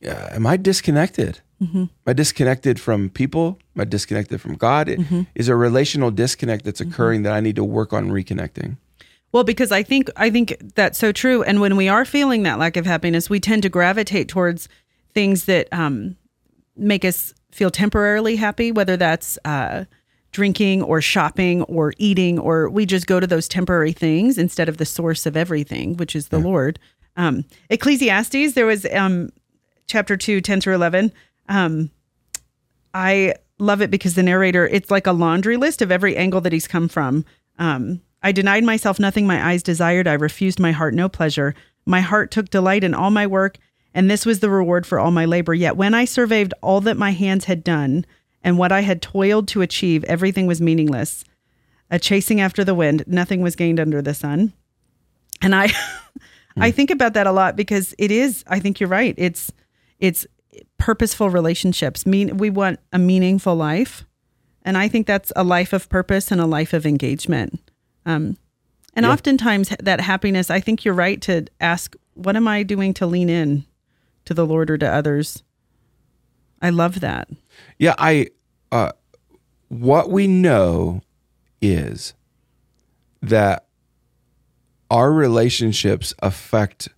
Am 0.04 0.46
I 0.46 0.58
disconnected? 0.58 1.40
Mm-hmm. 1.62 1.78
Am 1.78 1.90
I 2.08 2.14
disconnected 2.14 2.80
from 2.80 3.10
people? 3.10 3.60
Am 3.76 3.82
I 3.82 3.86
disconnected 3.86 4.42
from 4.42 4.56
God? 4.56 4.90
Is 5.36 5.48
a 5.48 5.56
relational 5.56 6.12
disconnect 6.12 6.66
that's 6.66 6.82
occurring 6.82 7.24
that 7.24 7.34
I 7.34 7.40
need 7.40 7.56
to 7.56 7.64
work 7.64 7.94
on 7.94 8.10
reconnecting? 8.10 8.78
Well, 9.32 9.44
because 9.44 9.72
I 9.72 9.84
think 9.84 10.10
I 10.18 10.30
think 10.30 10.58
that's 10.76 10.98
so 10.98 11.12
true. 11.12 11.42
And 11.44 11.62
when 11.62 11.78
we 11.78 11.88
are 11.88 12.04
feeling 12.04 12.44
that 12.44 12.60
lack 12.60 12.76
of 12.76 12.86
happiness, 12.86 13.30
we 13.30 13.40
tend 13.40 13.64
to 13.64 13.70
gravitate 13.70 14.28
towards 14.28 14.68
things 15.14 15.46
that 15.46 15.68
um, 15.72 16.16
make 16.76 17.06
us 17.06 17.34
feel 17.52 17.70
temporarily 17.70 18.36
happy, 18.36 18.72
whether 18.72 18.98
that's 18.98 19.38
uh, 19.46 19.86
drinking 20.32 20.82
or 20.84 21.02
shopping 21.02 21.64
or 21.64 21.94
eating, 21.98 22.40
or 22.40 22.70
we 22.70 22.86
just 22.86 23.08
go 23.08 23.20
to 23.20 23.28
those 23.28 23.48
temporary 23.48 23.92
things 23.92 24.38
instead 24.38 24.70
of 24.70 24.78
the 24.78 24.86
source 24.86 25.26
of 25.26 25.36
everything, 25.36 25.98
which 25.98 26.16
is 26.16 26.30
the 26.30 26.40
Lord. 26.40 26.80
Um, 27.18 27.46
Ecclesiastes, 27.70 28.54
there 28.54 28.66
was 28.66 28.86
um, 28.94 29.32
chapter 29.88 30.16
2, 30.16 30.42
10 30.42 30.62
through 30.62 30.76
11. 30.76 31.12
Um, 31.50 31.92
I 32.94 33.36
love 33.60 33.82
it 33.82 33.92
because 33.92 34.16
the 34.16 34.24
narrator, 34.24 34.68
it's 34.68 34.90
like 34.90 35.08
a 35.08 35.12
laundry 35.12 35.58
list 35.58 35.82
of 35.82 35.92
every 35.92 36.16
angle 36.16 36.42
that 36.42 36.54
he's 36.54 36.68
come 36.68 36.88
from. 36.88 37.26
Um, 37.60 38.02
I 38.24 38.32
denied 38.32 38.64
myself 38.64 39.00
nothing 39.00 39.28
my 39.28 39.46
eyes 39.46 39.64
desired. 39.64 40.08
I 40.08 40.14
refused 40.14 40.60
my 40.60 40.72
heart 40.72 40.94
no 40.94 41.10
pleasure. 41.10 41.56
My 41.86 42.02
heart 42.02 42.32
took 42.32 42.50
delight 42.50 42.84
in 42.84 42.94
all 42.94 43.12
my 43.12 43.28
work, 43.28 43.58
and 43.94 44.10
this 44.10 44.26
was 44.26 44.40
the 44.40 44.50
reward 44.50 44.86
for 44.86 45.00
all 45.00 45.12
my 45.12 45.26
labor. 45.26 45.54
Yet 45.54 45.76
when 45.78 45.94
I 45.94 46.06
surveyed 46.06 46.54
all 46.62 46.82
that 46.82 46.98
my 46.98 47.12
hands 47.12 47.46
had 47.46 47.64
done 47.64 48.06
and 48.44 48.58
what 48.58 48.72
I 48.72 48.82
had 48.82 49.02
toiled 49.02 49.48
to 49.50 49.62
achieve, 49.62 50.04
everything 50.06 50.48
was 50.48 50.62
meaningless. 50.62 51.24
A 51.90 52.00
chasing 52.00 52.40
after 52.40 52.64
the 52.64 52.74
wind, 52.76 53.04
nothing 53.06 53.42
was 53.42 53.56
gained 53.56 53.80
under 53.80 54.02
the 54.02 54.14
sun. 54.14 54.54
And 55.42 55.54
I 55.54 55.70
I 56.58 56.72
think 56.72 56.90
about 56.90 57.14
that 57.14 57.28
a 57.28 57.32
lot 57.32 57.56
because 57.56 57.94
it 57.98 58.12
is, 58.12 58.44
I 58.48 58.60
think 58.60 58.80
you're 58.80 58.90
right. 58.90 59.16
It's 59.18 59.52
it's 60.00 60.26
purposeful 60.78 61.30
relationships. 61.30 62.06
Mean 62.06 62.38
we 62.38 62.50
want 62.50 62.80
a 62.94 63.00
meaningful 63.00 63.56
life. 63.56 64.06
And 64.64 64.78
I 64.78 64.88
think 64.88 65.08
that's 65.08 65.32
a 65.36 65.44
life 65.44 65.74
of 65.74 65.90
purpose 65.90 66.32
and 66.32 66.40
a 66.40 66.46
life 66.46 66.74
of 66.74 66.86
engagement. 66.86 67.60
Um, 68.06 68.38
and 68.96 69.06
Yeah. 69.06 69.12
oftentimes 69.12 69.70
that 69.82 70.02
happiness, 70.02 70.50
I 70.52 70.60
think 70.60 70.86
you're 70.86 70.94
right 70.94 71.20
to 71.22 71.46
ask, 71.60 71.96
what 72.14 72.36
am 72.36 72.48
I 72.48 72.64
doing 72.64 72.94
to 72.96 73.08
lean 73.08 73.30
in 73.30 73.66
to 74.32 74.36
the 74.36 74.46
Lord 74.46 74.72
or 74.72 74.78
to 74.78 74.88
others? 74.88 75.44
I 76.62 76.70
love 76.70 77.02
that. 77.02 77.28
Yeah, 77.78 77.96
I 77.98 78.28
uh 78.72 78.94
what 79.68 80.10
we 80.10 80.28
know 80.28 81.02
is 81.62 82.14
that 83.22 83.66
our 84.90 85.12
relationships 85.12 86.14
affect 86.20 86.90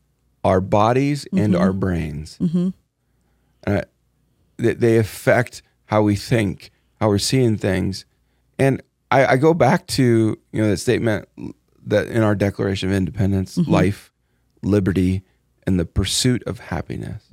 our 0.43 0.61
bodies 0.61 1.27
and 1.33 1.55
our 1.55 1.71
brains. 1.71 2.37
Mm-hmm. 2.39 2.69
Uh, 3.65 3.81
they, 4.57 4.73
they 4.73 4.97
affect 4.97 5.61
how 5.85 6.01
we 6.01 6.15
think, 6.15 6.71
how 6.99 7.07
we're 7.07 7.17
seeing 7.17 7.57
things, 7.57 8.05
and 8.59 8.81
I, 9.11 9.25
I 9.25 9.37
go 9.37 9.53
back 9.53 9.87
to 9.87 10.37
you 10.51 10.61
know 10.61 10.69
that 10.69 10.77
statement 10.77 11.29
that 11.85 12.07
in 12.07 12.23
our 12.23 12.35
Declaration 12.35 12.89
of 12.89 12.95
Independence, 12.95 13.57
life, 13.57 14.11
liberty, 14.63 15.23
and 15.65 15.79
the 15.79 15.85
pursuit 15.85 16.43
of 16.45 16.59
happiness. 16.59 17.23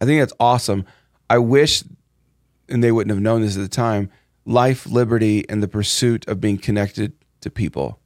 I 0.00 0.04
think 0.04 0.20
that's 0.20 0.32
awesome. 0.38 0.84
I 1.30 1.38
wish, 1.38 1.82
and 2.68 2.82
they 2.82 2.92
wouldn't 2.92 3.10
have 3.10 3.22
known 3.22 3.42
this 3.42 3.56
at 3.56 3.62
the 3.62 3.68
time, 3.68 4.10
life, 4.44 4.86
liberty, 4.86 5.48
and 5.48 5.62
the 5.62 5.68
pursuit 5.68 6.26
of 6.28 6.40
being 6.40 6.58
connected 6.58 7.12
to 7.40 7.50
people. 7.50 7.98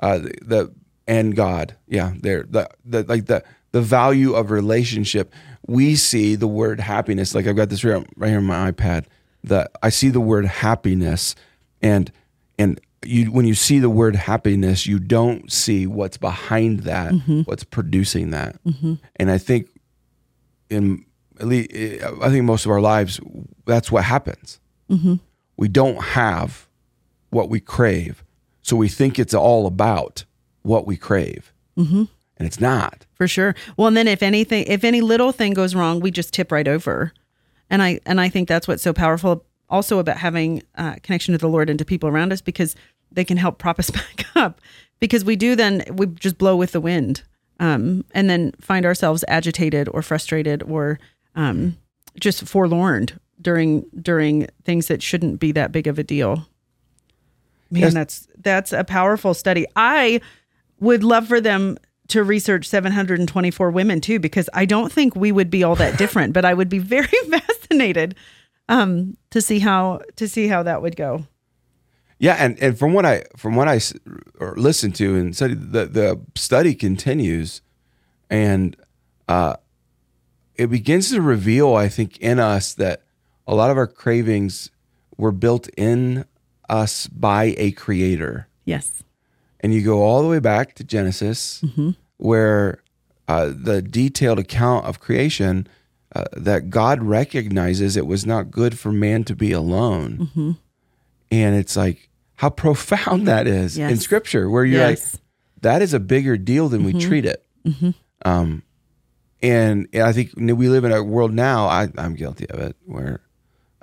Uh, 0.00 0.18
the, 0.18 0.32
the 0.42 0.74
and 1.06 1.34
God, 1.36 1.76
yeah, 1.88 2.12
there, 2.20 2.44
the, 2.48 2.68
the 2.84 3.04
like 3.04 3.26
the 3.26 3.42
the 3.72 3.80
value 3.80 4.34
of 4.34 4.50
relationship. 4.50 5.32
We 5.66 5.96
see 5.96 6.34
the 6.36 6.46
word 6.46 6.80
happiness. 6.80 7.34
Like 7.34 7.46
I've 7.46 7.56
got 7.56 7.68
this 7.68 7.84
right, 7.84 8.06
right 8.16 8.28
here 8.28 8.38
on 8.38 8.44
my 8.44 8.70
iPad. 8.70 9.06
That 9.44 9.70
I 9.82 9.90
see 9.90 10.08
the 10.08 10.20
word 10.20 10.44
happiness, 10.46 11.34
and 11.80 12.10
and 12.58 12.80
you 13.06 13.32
when 13.32 13.46
you 13.46 13.54
see 13.54 13.78
the 13.78 13.90
word 13.90 14.16
happiness, 14.16 14.86
you 14.86 14.98
don't 14.98 15.50
see 15.50 15.86
what's 15.86 16.16
behind 16.16 16.80
that, 16.80 17.12
what's 17.46 17.64
producing 17.64 18.30
that. 18.30 18.56
And 19.16 19.30
I 19.30 19.38
think 19.38 19.68
in 20.68 21.04
at 21.38 21.46
least, 21.46 21.70
I 22.22 22.30
think 22.30 22.44
most 22.44 22.64
of 22.64 22.70
our 22.70 22.80
lives, 22.80 23.20
that's 23.66 23.92
what 23.92 24.04
happens. 24.04 24.58
We 25.56 25.68
don't 25.68 26.02
have 26.02 26.68
what 27.30 27.50
we 27.50 27.60
crave. 27.60 28.24
So 28.62 28.76
we 28.76 28.88
think 28.88 29.18
it's 29.18 29.34
all 29.34 29.66
about 29.66 30.24
what 30.62 30.86
we 30.86 30.96
crave, 30.96 31.52
mm-hmm. 31.76 32.04
and 32.36 32.46
it's 32.46 32.60
not. 32.60 33.06
for 33.16 33.26
sure. 33.26 33.54
Well, 33.76 33.88
and 33.88 33.96
then 33.96 34.06
if 34.06 34.22
anything, 34.22 34.64
if 34.66 34.84
any 34.84 35.00
little 35.00 35.32
thing 35.32 35.54
goes 35.54 35.74
wrong, 35.74 36.00
we 36.00 36.10
just 36.10 36.32
tip 36.32 36.52
right 36.52 36.68
over. 36.68 37.12
And 37.68 37.82
I 37.82 37.98
and 38.06 38.20
I 38.20 38.28
think 38.28 38.48
that's 38.48 38.68
what's 38.68 38.82
so 38.82 38.92
powerful, 38.92 39.44
also 39.68 39.98
about 39.98 40.18
having 40.18 40.62
uh, 40.76 40.96
connection 41.02 41.32
to 41.32 41.38
the 41.38 41.48
Lord 41.48 41.68
and 41.68 41.78
to 41.78 41.84
people 41.84 42.08
around 42.08 42.32
us, 42.32 42.40
because 42.40 42.76
they 43.12 43.24
can 43.24 43.36
help 43.36 43.58
prop 43.58 43.78
us 43.78 43.90
back 43.98 44.26
up. 44.34 44.60
Because 44.98 45.24
we 45.24 45.36
do 45.36 45.54
then 45.56 45.84
we 45.92 46.06
just 46.06 46.38
blow 46.38 46.56
with 46.56 46.72
the 46.72 46.80
wind, 46.80 47.22
um, 47.60 48.04
and 48.12 48.30
then 48.30 48.52
find 48.60 48.86
ourselves 48.86 49.24
agitated 49.28 49.88
or 49.92 50.00
frustrated 50.02 50.62
or 50.62 50.98
um, 51.34 51.76
just 52.18 52.46
forlorn 52.46 53.08
during 53.40 53.84
during 54.00 54.46
things 54.64 54.86
that 54.88 55.02
shouldn't 55.02 55.38
be 55.38 55.52
that 55.52 55.70
big 55.70 55.86
of 55.86 55.98
a 55.98 56.02
deal. 56.02 56.46
Man, 57.70 57.82
Yes. 57.82 57.94
that's 57.94 58.28
that's 58.38 58.72
a 58.72 58.84
powerful 58.84 59.34
study. 59.34 59.66
I 59.76 60.20
would 60.80 61.04
love 61.04 61.28
for 61.28 61.40
them 61.40 61.76
to 62.08 62.22
research 62.22 62.66
724 62.66 63.70
women 63.70 64.00
too, 64.00 64.18
because 64.20 64.48
I 64.54 64.64
don't 64.64 64.92
think 64.92 65.16
we 65.16 65.32
would 65.32 65.50
be 65.50 65.62
all 65.64 65.74
that 65.76 65.98
different, 66.02 66.32
but 66.32 66.44
I 66.44 66.54
would 66.54 66.68
be 66.68 66.78
very 66.78 67.06
fascinated 67.30 68.14
um, 68.68 69.16
to 69.30 69.42
see 69.42 69.58
how 69.58 70.00
to 70.16 70.26
see 70.28 70.46
how 70.48 70.62
that 70.62 70.80
would 70.80 70.96
go. 70.96 71.26
Yeah, 72.18 72.34
and, 72.38 72.58
and 72.60 72.78
from 72.78 72.92
what 72.94 73.04
I 73.04 73.24
from 73.36 73.56
what 73.56 73.68
I 73.68 73.80
listened 74.56 74.94
to 74.96 75.16
and 75.16 75.36
studied, 75.36 75.72
the 75.72 75.86
the 75.86 76.20
study 76.34 76.74
continues, 76.74 77.60
and 78.30 78.76
uh, 79.28 79.56
it 80.54 80.68
begins 80.68 81.10
to 81.10 81.20
reveal, 81.20 81.74
I 81.74 81.88
think, 81.88 82.16
in 82.18 82.38
us 82.40 82.72
that 82.74 83.02
a 83.46 83.54
lot 83.54 83.70
of 83.70 83.76
our 83.76 83.86
cravings 83.86 84.70
were 85.18 85.32
built 85.32 85.68
in 85.76 86.24
us 86.68 87.06
by 87.06 87.54
a 87.58 87.72
creator. 87.72 88.48
Yes. 88.64 89.02
and 89.60 89.72
you 89.72 89.82
go 89.82 90.02
all 90.02 90.22
the 90.22 90.28
way 90.28 90.40
back 90.40 90.74
to 90.74 90.84
Genesis, 90.84 91.62
where 92.16 92.82
uh, 93.28 93.52
the 93.54 93.80
detailed 93.82 94.38
account 94.38 94.86
of 94.86 95.00
creation 95.00 95.66
uh, 96.14 96.24
that 96.32 96.70
God 96.70 97.02
recognizes 97.02 97.96
it 97.96 98.06
was 98.06 98.24
not 98.26 98.50
good 98.50 98.78
for 98.78 98.90
man 98.90 99.22
to 99.24 99.36
be 99.36 99.52
alone, 99.52 100.56
and 101.30 101.54
it's 101.56 101.76
like 101.76 102.08
how 102.36 102.50
profound 102.50 103.26
that 103.28 103.46
is 103.46 103.76
in 103.78 103.96
Scripture, 103.98 104.48
where 104.50 104.64
you're 104.64 104.80
Yes. 104.80 105.14
like, 105.14 105.22
that 105.62 105.82
is 105.82 105.94
a 105.94 106.00
bigger 106.00 106.36
deal 106.36 106.68
than 106.68 106.84
we 106.84 106.92
treat 106.92 107.24
it. 107.24 107.44
Um, 108.24 108.62
and 109.42 109.88
I 109.94 110.12
think 110.12 110.30
we 110.36 110.68
live 110.68 110.84
in 110.84 110.92
a 110.92 111.02
world 111.02 111.32
now. 111.32 111.66
I, 111.66 111.88
I'm 111.98 112.14
guilty 112.14 112.48
of 112.50 112.58
it, 112.60 112.76
where 112.84 113.20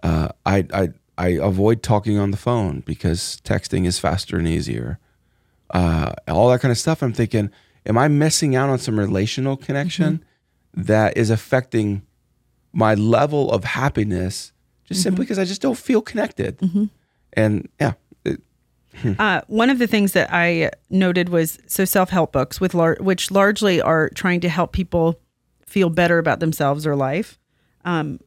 uh, 0.01 0.29
I, 0.45 0.65
I 0.73 0.89
I 1.17 1.27
avoid 1.29 1.83
talking 1.83 2.17
on 2.17 2.31
the 2.31 2.37
phone 2.37 2.81
because 2.81 3.39
texting 3.43 3.85
is 3.85 3.99
faster 3.99 4.37
and 4.37 4.47
easier. 4.47 4.99
Uh, 5.69 6.13
all 6.27 6.49
that 6.49 6.59
kind 6.61 6.71
of 6.71 6.77
stuff. 6.77 7.01
I'm 7.03 7.13
thinking, 7.13 7.51
am 7.85 7.97
I 7.97 8.07
missing 8.07 8.55
out 8.55 8.69
on 8.69 8.79
some 8.79 8.97
relational 8.99 9.55
connection 9.57 10.23
that 10.73 11.15
is 11.17 11.29
affecting 11.29 12.01
my 12.71 12.95
level 12.95 13.51
of 13.51 13.63
happiness 13.63 14.51
just 14.85 15.03
simply 15.03 15.23
because 15.25 15.37
I 15.39 15.45
just 15.45 15.61
don't 15.61 15.77
feel 15.77 16.01
connected? 16.01 16.59
And 17.35 17.69
yeah, 17.79 17.93
it, 18.25 18.41
Uh, 19.19 19.41
one 19.47 19.69
of 19.69 19.79
the 19.79 19.87
things 19.87 20.11
that 20.13 20.29
I 20.31 20.71
noted 20.89 21.29
was 21.29 21.59
so 21.67 21.83
self 21.85 22.09
help 22.09 22.31
books, 22.31 22.61
with 22.61 22.73
lar- 22.73 22.97
which 22.99 23.31
largely 23.31 23.81
are 23.81 24.09
trying 24.09 24.39
to 24.41 24.49
help 24.49 24.71
people 24.71 25.19
feel 25.65 25.89
better 25.89 26.19
about 26.19 26.39
themselves 26.39 26.85
or 26.85 26.95
life. 26.95 27.39
Um, 27.85 28.19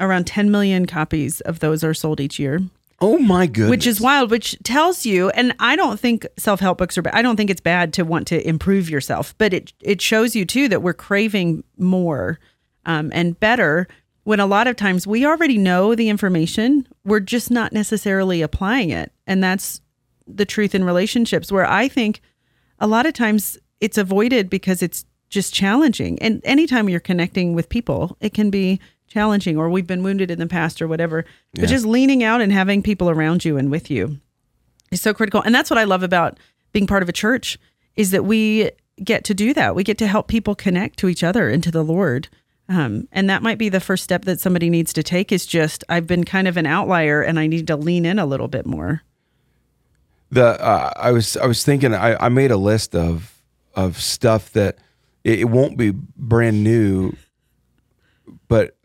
around 0.00 0.26
10 0.26 0.50
million 0.50 0.86
copies 0.86 1.40
of 1.42 1.60
those 1.60 1.82
are 1.82 1.94
sold 1.94 2.20
each 2.20 2.38
year, 2.38 2.60
oh 3.00 3.18
my 3.18 3.46
goodness, 3.46 3.70
which 3.70 3.86
is 3.86 4.00
wild. 4.00 4.30
Which 4.30 4.56
tells 4.64 5.06
you, 5.06 5.30
and 5.30 5.54
I 5.58 5.76
don't 5.76 5.98
think 5.98 6.26
self 6.36 6.60
help 6.60 6.78
books 6.78 6.98
are 6.98 7.02
bad. 7.02 7.14
I 7.14 7.22
don't 7.22 7.36
think 7.36 7.50
it's 7.50 7.60
bad 7.60 7.92
to 7.94 8.02
want 8.04 8.26
to 8.28 8.46
improve 8.48 8.90
yourself, 8.90 9.34
but 9.38 9.54
it 9.54 9.72
it 9.80 10.00
shows 10.00 10.34
you 10.36 10.44
too 10.44 10.68
that 10.68 10.82
we're 10.82 10.92
craving 10.94 11.64
more 11.76 12.38
um, 12.86 13.10
and 13.14 13.38
better. 13.38 13.86
When 14.28 14.40
a 14.40 14.46
lot 14.46 14.66
of 14.66 14.76
times 14.76 15.06
we 15.06 15.24
already 15.24 15.56
know 15.56 15.94
the 15.94 16.10
information, 16.10 16.86
we're 17.02 17.18
just 17.18 17.50
not 17.50 17.72
necessarily 17.72 18.42
applying 18.42 18.90
it, 18.90 19.10
and 19.26 19.42
that's 19.42 19.80
the 20.26 20.44
truth 20.44 20.74
in 20.74 20.84
relationships. 20.84 21.50
Where 21.50 21.66
I 21.66 21.88
think 21.88 22.20
a 22.78 22.86
lot 22.86 23.06
of 23.06 23.14
times 23.14 23.56
it's 23.80 23.96
avoided 23.96 24.50
because 24.50 24.82
it's 24.82 25.06
just 25.30 25.54
challenging. 25.54 26.20
And 26.20 26.42
anytime 26.44 26.90
you're 26.90 27.00
connecting 27.00 27.54
with 27.54 27.70
people, 27.70 28.18
it 28.20 28.34
can 28.34 28.50
be 28.50 28.80
challenging, 29.06 29.56
or 29.56 29.70
we've 29.70 29.86
been 29.86 30.02
wounded 30.02 30.30
in 30.30 30.38
the 30.38 30.46
past, 30.46 30.82
or 30.82 30.88
whatever. 30.88 31.24
But 31.54 31.68
just 31.70 31.86
leaning 31.86 32.22
out 32.22 32.42
and 32.42 32.52
having 32.52 32.82
people 32.82 33.08
around 33.08 33.46
you 33.46 33.56
and 33.56 33.70
with 33.70 33.90
you 33.90 34.18
is 34.92 35.00
so 35.00 35.14
critical. 35.14 35.40
And 35.40 35.54
that's 35.54 35.70
what 35.70 35.78
I 35.78 35.84
love 35.84 36.02
about 36.02 36.38
being 36.72 36.86
part 36.86 37.02
of 37.02 37.08
a 37.08 37.14
church 37.14 37.58
is 37.96 38.10
that 38.10 38.26
we 38.26 38.72
get 39.02 39.24
to 39.24 39.32
do 39.32 39.54
that. 39.54 39.74
We 39.74 39.84
get 39.84 39.96
to 39.96 40.06
help 40.06 40.28
people 40.28 40.54
connect 40.54 40.98
to 40.98 41.08
each 41.08 41.24
other 41.24 41.48
and 41.48 41.62
to 41.62 41.70
the 41.70 41.82
Lord. 41.82 42.28
Um, 42.68 43.08
and 43.12 43.30
that 43.30 43.42
might 43.42 43.56
be 43.58 43.70
the 43.70 43.80
first 43.80 44.04
step 44.04 44.26
that 44.26 44.40
somebody 44.40 44.68
needs 44.68 44.92
to 44.92 45.02
take 45.02 45.32
is 45.32 45.46
just, 45.46 45.84
I've 45.88 46.06
been 46.06 46.24
kind 46.24 46.46
of 46.46 46.56
an 46.58 46.66
outlier 46.66 47.22
and 47.22 47.38
I 47.38 47.46
need 47.46 47.66
to 47.68 47.76
lean 47.76 48.04
in 48.04 48.18
a 48.18 48.26
little 48.26 48.48
bit 48.48 48.66
more. 48.66 49.02
the 50.30 50.62
uh, 50.62 50.92
I 50.96 51.12
was 51.12 51.36
I 51.36 51.46
was 51.46 51.64
thinking 51.64 51.94
I, 51.94 52.26
I 52.26 52.28
made 52.28 52.50
a 52.50 52.56
list 52.56 52.94
of 52.94 53.40
of 53.74 53.98
stuff 53.98 54.52
that 54.52 54.76
it, 55.24 55.40
it 55.40 55.44
won't 55.44 55.78
be 55.78 55.92
brand 56.16 56.62
new, 56.62 57.14
but 58.48 58.76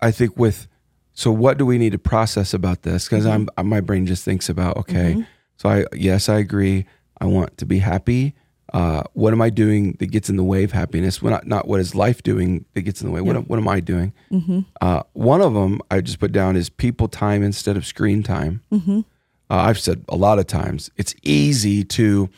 I 0.00 0.12
think 0.12 0.36
with 0.38 0.68
so 1.12 1.32
what 1.32 1.58
do 1.58 1.66
we 1.66 1.78
need 1.78 1.92
to 1.92 1.98
process 1.98 2.54
about 2.54 2.82
this? 2.82 3.08
Because 3.08 3.26
I'm 3.26 3.48
my 3.64 3.80
brain 3.80 4.06
just 4.06 4.24
thinks 4.24 4.48
about 4.48 4.76
okay, 4.76 5.26
so 5.56 5.68
I 5.68 5.84
yes 5.92 6.28
I 6.28 6.38
agree 6.38 6.86
I 7.20 7.26
want 7.26 7.58
to 7.58 7.66
be 7.66 7.80
happy. 7.80 8.34
Uh, 8.72 9.02
what 9.14 9.32
am 9.32 9.42
I 9.42 9.50
doing 9.50 9.96
that 9.98 10.10
gets 10.12 10.30
in 10.30 10.36
the 10.36 10.44
way 10.44 10.62
of 10.64 10.72
happiness? 10.72 11.20
What 11.20 11.30
not, 11.30 11.46
not 11.46 11.66
what 11.68 11.80
is 11.80 11.94
life 11.94 12.22
doing 12.22 12.64
that 12.74 12.82
gets 12.82 13.00
in 13.02 13.08
the 13.08 13.12
way? 13.12 13.20
What 13.20 13.36
am- 13.36 13.44
what 13.44 13.58
am 13.58 13.66
I 13.68 13.80
doing? 13.80 14.12
Uh, 14.80 15.02
one 15.12 15.40
of 15.42 15.54
them 15.54 15.80
I 15.90 16.00
just 16.00 16.18
put 16.20 16.30
down 16.32 16.56
is 16.56 16.68
people 16.70 17.08
time 17.08 17.42
instead 17.42 17.76
of 17.76 17.84
screen 17.84 18.22
time 18.22 18.62
uh, 18.72 19.02
I've 19.48 19.78
said 19.80 20.04
a 20.08 20.16
lot 20.16 20.38
of 20.38 20.46
times, 20.46 20.90
it's 20.96 21.14
easy 21.22 21.82
to 21.84 22.28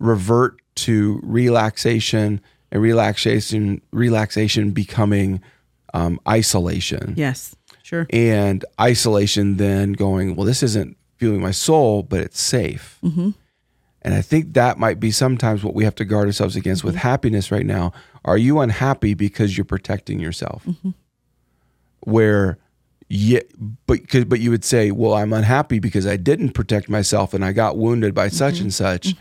revert 0.00 0.56
to 0.76 1.20
relaxation 1.22 2.40
and 2.72 2.82
relaxation, 2.82 3.80
relaxation 3.92 4.70
becoming 4.72 5.40
um, 5.92 6.18
isolation, 6.28 7.14
Yes, 7.16 7.54
sure. 7.82 8.06
and 8.10 8.64
isolation 8.80 9.58
then 9.58 9.92
going, 9.92 10.34
well, 10.34 10.46
this 10.46 10.62
isn't 10.62 10.96
fueling 11.18 11.40
my 11.40 11.52
soul, 11.52 12.02
but 12.02 12.20
it's 12.20 12.40
safe. 12.40 12.98
And 14.04 14.12
I 14.14 14.20
think 14.20 14.52
that 14.52 14.78
might 14.78 15.00
be 15.00 15.10
sometimes 15.10 15.64
what 15.64 15.74
we 15.74 15.84
have 15.84 15.94
to 15.94 16.04
guard 16.04 16.26
ourselves 16.26 16.56
against 16.56 16.84
with 16.84 16.94
mm-hmm. 16.94 17.08
happiness 17.08 17.50
right 17.50 17.64
now. 17.64 17.92
Are 18.24 18.36
you 18.36 18.60
unhappy 18.60 19.14
because 19.14 19.56
you're 19.56 19.64
protecting 19.64 20.20
yourself? 20.20 20.64
Mm-hmm. 20.66 20.90
Where 22.00 22.58
yeah, 23.08 23.40
but 23.86 24.00
but 24.28 24.40
you 24.40 24.50
would 24.50 24.64
say, 24.64 24.90
well, 24.90 25.14
I'm 25.14 25.32
unhappy 25.32 25.78
because 25.78 26.06
I 26.06 26.16
didn't 26.16 26.50
protect 26.50 26.88
myself 26.88 27.32
and 27.32 27.44
I 27.44 27.52
got 27.52 27.76
wounded 27.76 28.14
by 28.14 28.26
mm-hmm. 28.26 28.36
such 28.36 28.60
and 28.60 28.72
such. 28.72 29.14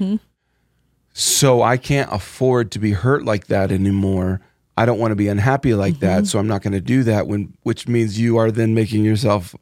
So 1.13 1.61
I 1.61 1.77
can't 1.77 2.11
afford 2.11 2.71
to 2.71 2.79
be 2.79 2.91
hurt 2.91 3.23
like 3.23 3.47
that 3.47 3.71
anymore. 3.71 4.41
I 4.75 4.85
don't 4.85 4.97
want 4.97 5.11
to 5.11 5.15
be 5.15 5.27
unhappy 5.27 5.75
like 5.75 5.99
that, 5.99 6.25
so 6.25 6.39
I'm 6.39 6.47
not 6.47 6.63
going 6.63 6.73
to 6.73 6.81
do 6.81 7.03
that. 7.03 7.27
When 7.27 7.53
which 7.61 7.87
means 7.87 8.19
you 8.19 8.37
are 8.37 8.51
then 8.51 8.73
making 8.73 9.05
yourself 9.05 9.55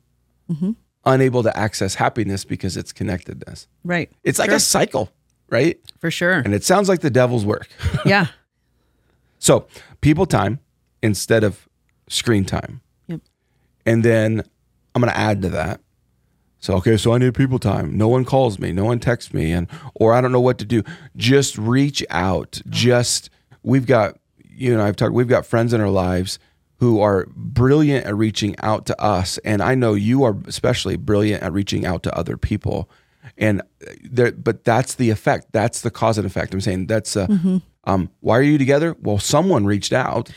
unable 1.06 1.44
to 1.44 1.56
access 1.58 1.96
happiness 1.96 2.46
because 2.46 2.78
it's 2.78 2.92
connectedness. 2.92 3.68
Right. 3.84 4.12
It's 4.24 4.40
like 4.40 4.50
Sure. 4.50 4.58
a 4.58 4.60
cycle, 4.60 5.12
right? 5.50 5.80
For 6.00 6.12
sure. 6.12 6.40
And 6.40 6.54
it 6.54 6.64
sounds 6.64 6.88
like 6.90 7.02
the 7.02 7.10
devil's 7.10 7.46
work. 7.46 7.68
yeah. 8.06 8.28
so 9.40 9.66
people 10.02 10.26
time 10.26 10.60
instead 11.02 11.44
of 11.44 11.68
screen 12.08 12.46
time. 12.46 12.82
Yep. 13.08 13.22
And 13.86 14.04
then 14.04 14.44
I'm 14.94 15.02
going 15.02 15.12
to 15.12 15.18
add 15.20 15.42
to 15.44 15.50
that. 15.50 15.82
So 16.60 16.76
okay, 16.76 16.96
so 16.96 17.14
I 17.14 17.18
need 17.18 17.34
people 17.34 17.58
time. 17.58 17.98
No 17.98 18.08
one 18.08 18.24
calls 18.24 18.60
me, 18.60 18.72
no 18.72 18.86
one 18.86 19.00
texts 19.00 19.34
me, 19.34 19.52
and 19.52 19.68
or 19.96 20.14
I 20.14 20.22
don't 20.22 20.32
know 20.32 20.40
what 20.40 20.60
to 20.60 20.66
do. 20.66 20.84
Just 21.18 21.58
reach 21.58 22.06
out. 22.12 22.62
Oh. 22.64 22.70
Just 22.70 23.32
we've 23.64 23.88
got 23.88 24.20
you 24.48 24.78
know 24.78 24.86
I've 24.86 24.96
talked. 24.96 25.14
We've 25.14 25.28
got 25.28 25.44
friends 25.48 25.74
in 25.74 25.82
our 25.82 25.90
lives 25.90 26.38
who 26.82 27.00
are 27.00 27.28
brilliant 27.36 28.06
at 28.08 28.16
reaching 28.18 28.56
out 28.62 28.86
to 28.88 29.00
us, 29.02 29.38
and 29.46 29.62
I 29.62 29.76
know 29.76 29.94
you 29.94 30.24
are 30.24 30.36
especially 30.48 30.98
brilliant 30.98 31.44
at 31.44 31.54
reaching 31.54 31.86
out 31.86 32.02
to 32.04 32.18
other 32.18 32.36
people. 32.38 32.90
And 33.38 33.62
there, 34.04 34.32
but 34.32 34.64
that's 34.66 34.96
the 34.96 35.12
effect. 35.12 35.48
That's 35.52 35.82
the 35.82 35.92
cause 35.92 36.18
and 36.18 36.26
effect. 36.26 36.54
I'm 36.56 36.60
saying 36.60 36.88
that's 36.88 37.16
uh, 37.16 37.28
um, 37.84 38.10
why 38.22 38.38
are 38.40 38.42
you 38.42 38.58
together? 38.58 38.98
Well, 39.00 39.20
someone 39.20 39.66
reached 39.66 39.94
out. 39.94 40.32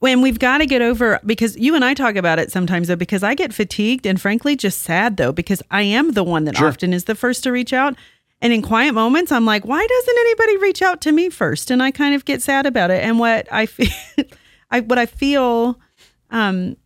when 0.00 0.20
we've 0.20 0.38
got 0.38 0.58
to 0.58 0.66
get 0.66 0.82
over 0.82 1.18
because 1.24 1.56
you 1.56 1.74
and 1.74 1.84
I 1.84 1.94
talk 1.94 2.16
about 2.16 2.38
it 2.38 2.52
sometimes 2.52 2.88
though 2.88 2.96
because 2.96 3.22
I 3.22 3.34
get 3.34 3.54
fatigued 3.54 4.04
and 4.04 4.20
frankly 4.20 4.56
just 4.56 4.82
sad 4.82 5.16
though 5.16 5.32
because 5.32 5.62
I 5.70 5.82
am 5.82 6.12
the 6.12 6.24
one 6.24 6.44
that 6.44 6.56
Sure. 6.58 6.68
often 6.68 6.92
is 6.92 7.04
the 7.04 7.14
first 7.14 7.44
to 7.44 7.50
reach 7.52 7.72
out 7.72 7.94
and 8.42 8.52
in 8.52 8.62
quiet 8.62 8.92
moments 8.94 9.30
I'm 9.32 9.46
like 9.46 9.64
why 9.64 9.86
doesn't 9.86 10.18
anybody 10.18 10.56
reach 10.58 10.82
out 10.82 11.00
to 11.02 11.12
me 11.12 11.30
first 11.30 11.70
and 11.70 11.80
I 11.82 11.92
kind 11.92 12.14
of 12.16 12.24
get 12.24 12.42
sad 12.42 12.66
about 12.66 12.90
it 12.90 13.02
and 13.04 13.18
what 13.20 13.46
I 13.52 13.66
feel 13.76 13.88
I 14.72 14.80
what 14.80 14.98
I 14.98 15.06
feel 15.06 15.78
um 16.30 16.76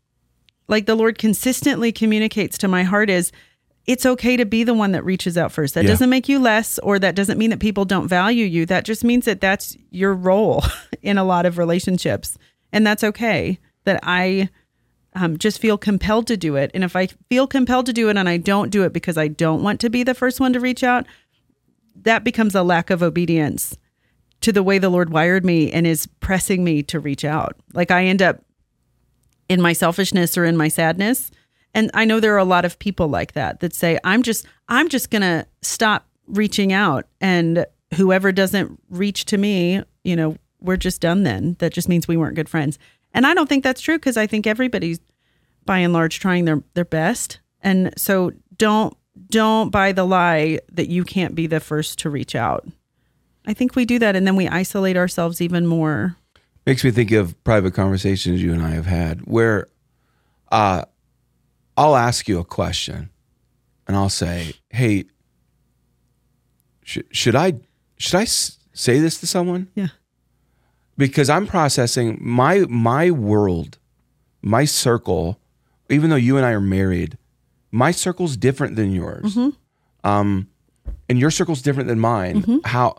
like 0.69 0.85
the 0.87 0.95
Lord 0.97 1.17
consistently 1.17 1.93
communicates 1.93 2.59
to 2.59 2.69
my 2.69 2.83
heart 2.83 3.09
is 3.09 3.33
it's 3.87 4.05
okay 4.05 4.37
to 4.37 4.45
be 4.45 4.65
the 4.65 4.75
one 4.75 4.91
that 4.93 5.05
reaches 5.05 5.39
out 5.39 5.53
first. 5.53 5.75
That 5.75 5.85
Yeah. 5.85 5.91
doesn't 5.91 6.11
make 6.11 6.29
you 6.29 6.41
less, 6.41 6.79
or 6.81 6.99
that 6.99 7.15
doesn't 7.15 7.39
mean 7.39 7.51
that 7.51 7.61
people 7.61 7.85
don't 7.85 8.09
value 8.09 8.45
you. 8.45 8.67
That 8.67 8.85
just 8.85 9.05
means 9.05 9.25
that 9.27 9.41
that's 9.41 9.77
your 9.91 10.13
role 10.13 10.65
in 11.03 11.17
a 11.19 11.25
lot 11.25 11.47
of 11.47 11.57
relationships. 11.57 12.37
And 12.73 12.85
that's 12.85 13.05
okay. 13.05 13.61
That 13.85 14.01
I 14.03 14.49
um, 15.15 15.39
just 15.39 15.61
feel 15.61 15.79
compelled 15.79 16.27
to 16.27 16.37
do 16.37 16.57
it. 16.57 16.73
And 16.75 16.83
if 16.83 16.97
I 16.97 17.07
feel 17.31 17.47
compelled 17.47 17.87
to 17.87 17.93
do 17.93 18.09
it 18.09 18.17
and 18.17 18.29
I 18.29 18.37
don't 18.39 18.71
do 18.71 18.83
it 18.83 18.93
because 18.93 19.17
I 19.17 19.29
don't 19.29 19.63
want 19.63 19.79
to 19.83 19.89
be 19.89 20.03
the 20.03 20.15
first 20.15 20.41
one 20.41 20.53
to 20.53 20.59
reach 20.61 20.83
out, 20.83 21.07
that 22.03 22.25
becomes 22.25 22.57
a 22.57 22.65
lack 22.65 22.91
of 22.91 23.05
obedience 23.05 23.79
to 24.47 24.53
the 24.53 24.63
way 24.63 24.79
the 24.79 24.89
Lord 24.89 25.11
wired 25.11 25.45
me 25.45 25.73
and 25.73 25.89
is 25.89 26.07
pressing 26.21 26.63
me 26.63 26.81
to 26.81 27.01
reach 27.01 27.25
out. 27.25 27.57
Like 27.75 27.91
I 27.91 28.05
end 28.05 28.23
up 28.23 28.45
in 29.49 29.61
my 29.61 29.73
selfishness 29.73 30.39
or 30.39 30.45
in 30.45 30.57
my 30.57 30.69
sadness. 30.69 31.33
And 31.75 31.91
I 31.95 32.05
know 32.05 32.21
there 32.21 32.33
are 32.33 32.39
a 32.39 32.45
lot 32.45 32.65
of 32.65 32.79
people 32.79 33.09
like 33.09 33.33
that 33.33 33.59
that 33.59 33.75
say, 33.75 33.99
I'm 34.05 34.23
just, 34.23 34.47
I'm 34.69 34.89
just 34.89 35.11
going 35.11 35.23
to 35.23 35.49
stop 35.63 36.07
reaching 36.29 36.73
out. 36.73 37.07
And 37.21 37.67
whoever 37.95 38.31
doesn't 38.31 38.81
reach 38.89 39.25
to 39.25 39.37
me, 39.37 39.83
you 40.05 40.15
know, 40.15 40.37
we're 40.61 40.77
just 40.77 41.01
done 41.01 41.25
then. 41.25 41.57
That 41.59 41.73
just 41.73 41.89
means 41.89 42.07
we 42.07 42.17
weren't 42.17 42.37
good 42.37 42.49
friends. 42.49 42.79
And 43.13 43.27
I 43.27 43.35
don't 43.35 43.49
think 43.49 43.65
that's 43.65 43.81
true 43.81 43.99
because 43.99 44.17
I 44.17 44.29
think 44.29 44.47
everybody's 44.47 45.01
by 45.65 45.79
and 45.79 45.93
large 45.93 46.21
trying 46.21 46.45
their, 46.45 46.63
their 46.75 46.85
best. 46.85 47.41
And 47.63 47.93
so 47.97 48.31
don't, 48.57 48.97
don't 49.29 49.71
buy 49.71 49.91
the 49.91 50.05
lie 50.05 50.61
that 50.71 50.89
you 50.89 51.03
can't 51.03 51.35
be 51.35 51.49
the 51.49 51.59
first 51.59 51.99
to 51.99 52.11
reach 52.11 52.37
out. 52.37 52.65
I 53.47 53.55
think 53.55 53.77
we 53.77 53.85
do 53.85 53.99
that 54.01 54.17
and 54.17 54.27
then 54.27 54.37
we 54.37 54.49
isolate 54.49 54.97
ourselves 54.97 55.41
even 55.41 55.67
more. 55.67 56.17
makes 56.67 56.83
me 56.85 56.91
think 56.91 57.13
of 57.13 57.43
private 57.45 57.75
conversations 57.75 58.43
you 58.43 58.53
and 58.53 58.63
I 58.63 58.71
have 58.71 58.87
had 58.87 59.21
where 59.27 59.69
uh, 60.51 60.83
I'll 61.77 61.97
ask 61.97 62.29
you 62.29 62.39
a 62.41 62.45
question 62.45 63.11
and 63.87 63.97
I'll 63.97 64.09
say, 64.09 64.55
"Hey, 64.71 65.05
sh- 66.83 66.99
should 67.11 67.35
I 67.37 67.55
should 67.99 68.15
I 68.17 68.23
s- 68.23 68.59
say 68.73 68.99
this 68.99 69.19
to 69.21 69.27
someone?" 69.27 69.69
Yeah. 69.75 69.89
Because 70.99 71.29
I'm 71.29 71.47
processing 71.47 72.19
my 72.21 72.61
my 72.69 73.11
world, 73.11 73.79
my 74.43 74.65
circle. 74.65 75.39
Even 75.89 76.11
though 76.11 76.17
you 76.17 76.37
and 76.37 76.45
I 76.45 76.51
are 76.51 76.61
married, 76.61 77.17
my 77.71 77.93
circle's 77.93 78.37
different 78.37 78.75
than 78.75 78.91
yours, 78.93 79.39
um, 80.03 80.49
and 81.09 81.19
your 81.21 81.31
circle's 81.31 81.63
different 81.63 81.89
than 81.89 82.01
mine. 82.01 82.61
How 82.65 82.97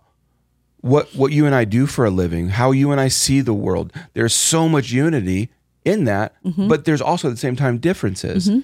what 0.87 1.13
what 1.15 1.31
you 1.31 1.45
and 1.45 1.53
I 1.53 1.65
do 1.65 1.85
for 1.85 2.05
a 2.05 2.09
living, 2.09 2.49
how 2.49 2.71
you 2.71 2.91
and 2.91 3.01
I 3.01 3.07
see 3.07 3.41
the 3.41 3.53
world. 3.53 3.93
There's 4.13 4.33
so 4.33 4.67
much 4.69 4.91
unity 4.91 5.49
in 5.85 6.05
that, 6.05 6.33
mm-hmm. 6.43 6.67
but 6.67 6.85
there's 6.85 7.01
also 7.01 7.27
at 7.29 7.31
the 7.31 7.37
same 7.37 7.55
time 7.55 7.77
differences. 7.77 8.49
Mm-hmm. 8.49 8.59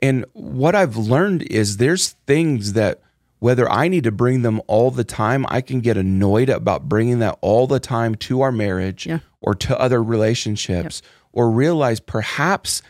And 0.00 0.24
what 0.32 0.74
I've 0.74 0.96
learned 0.96 1.42
is 1.42 1.78
there's 1.78 2.10
things 2.26 2.74
that 2.74 3.00
whether 3.38 3.70
I 3.70 3.88
need 3.88 4.04
to 4.04 4.12
bring 4.12 4.42
them 4.42 4.60
all 4.66 4.90
the 4.90 5.04
time, 5.04 5.44
I 5.48 5.60
can 5.60 5.80
get 5.80 5.96
annoyed 5.96 6.48
about 6.48 6.88
bringing 6.88 7.18
that 7.18 7.38
all 7.40 7.66
the 7.66 7.80
time 7.80 8.14
to 8.16 8.40
our 8.40 8.52
marriage 8.52 9.06
Yeah. 9.06 9.18
or 9.40 9.54
to 9.56 9.78
other 9.78 10.02
relationships 10.02 11.02
or 11.32 11.50
realize 11.50 12.00
perhaps 12.00 12.80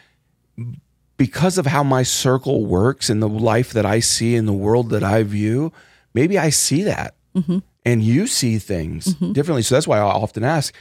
because 1.16 1.58
of 1.58 1.66
how 1.66 1.82
my 1.82 2.02
circle 2.02 2.64
works 2.64 3.10
and 3.10 3.22
the 3.22 3.28
life 3.28 3.72
that 3.72 3.86
I 3.86 4.00
see 4.00 4.36
in 4.36 4.46
the 4.46 4.52
world 4.52 4.90
that 4.90 5.02
I 5.02 5.22
view, 5.22 5.72
maybe 6.12 6.38
I 6.38 6.50
see 6.50 6.82
that 6.84 7.14
mm-hmm. 7.34 7.58
And 7.84 8.02
you 8.02 8.26
see 8.26 8.58
things 8.58 9.14
mm-hmm. 9.14 9.32
differently. 9.32 9.62
So 9.62 9.74
that's 9.74 9.86
why 9.86 9.98
I 9.98 10.02
often 10.02 10.44
ask, 10.44 10.74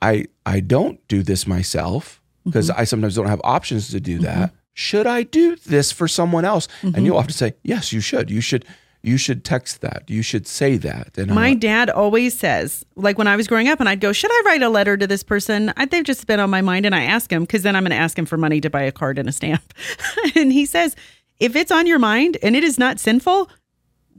I 0.00 0.26
I 0.44 0.60
don't 0.60 1.06
do 1.08 1.22
this 1.22 1.46
myself 1.46 2.20
because 2.44 2.70
mm-hmm. 2.70 2.80
I 2.80 2.84
sometimes 2.84 3.14
don't 3.14 3.28
have 3.28 3.40
options 3.44 3.90
to 3.90 4.00
do 4.00 4.16
mm-hmm. 4.16 4.24
that. 4.24 4.54
Should 4.74 5.06
I 5.06 5.22
do 5.22 5.56
this 5.56 5.92
for 5.92 6.08
someone 6.08 6.44
else? 6.44 6.66
And 6.82 7.04
you'll 7.04 7.18
often 7.18 7.34
say, 7.34 7.54
yes, 7.62 7.92
you 7.92 8.00
should. 8.00 8.30
You 8.30 8.40
should. 8.40 8.64
You 9.04 9.16
should 9.16 9.44
text 9.44 9.80
that. 9.80 10.04
You 10.06 10.22
should 10.22 10.46
say 10.46 10.76
that. 10.76 11.18
And 11.18 11.34
My 11.34 11.54
dad 11.54 11.90
always 11.90 12.38
says, 12.38 12.86
like 12.94 13.18
when 13.18 13.26
I 13.26 13.34
was 13.34 13.48
growing 13.48 13.68
up, 13.68 13.80
and 13.80 13.88
I'd 13.88 13.98
go, 13.98 14.12
Should 14.12 14.30
I 14.30 14.42
write 14.46 14.62
a 14.62 14.68
letter 14.68 14.96
to 14.96 15.08
this 15.08 15.24
person? 15.24 15.72
I, 15.76 15.86
they've 15.86 16.04
just 16.04 16.24
been 16.28 16.38
on 16.38 16.50
my 16.50 16.60
mind. 16.60 16.86
And 16.86 16.94
I 16.94 17.02
ask 17.02 17.30
him, 17.30 17.42
because 17.42 17.64
then 17.64 17.74
I'm 17.74 17.82
going 17.82 17.90
to 17.90 17.96
ask 17.96 18.16
him 18.16 18.26
for 18.26 18.36
money 18.36 18.60
to 18.60 18.70
buy 18.70 18.82
a 18.82 18.92
card 18.92 19.18
and 19.18 19.28
a 19.28 19.32
stamp. 19.32 19.74
and 20.36 20.52
he 20.52 20.64
says, 20.64 20.94
If 21.40 21.56
it's 21.56 21.72
on 21.72 21.88
your 21.88 21.98
mind 21.98 22.38
and 22.44 22.54
it 22.54 22.62
is 22.62 22.78
not 22.78 23.00
sinful, 23.00 23.50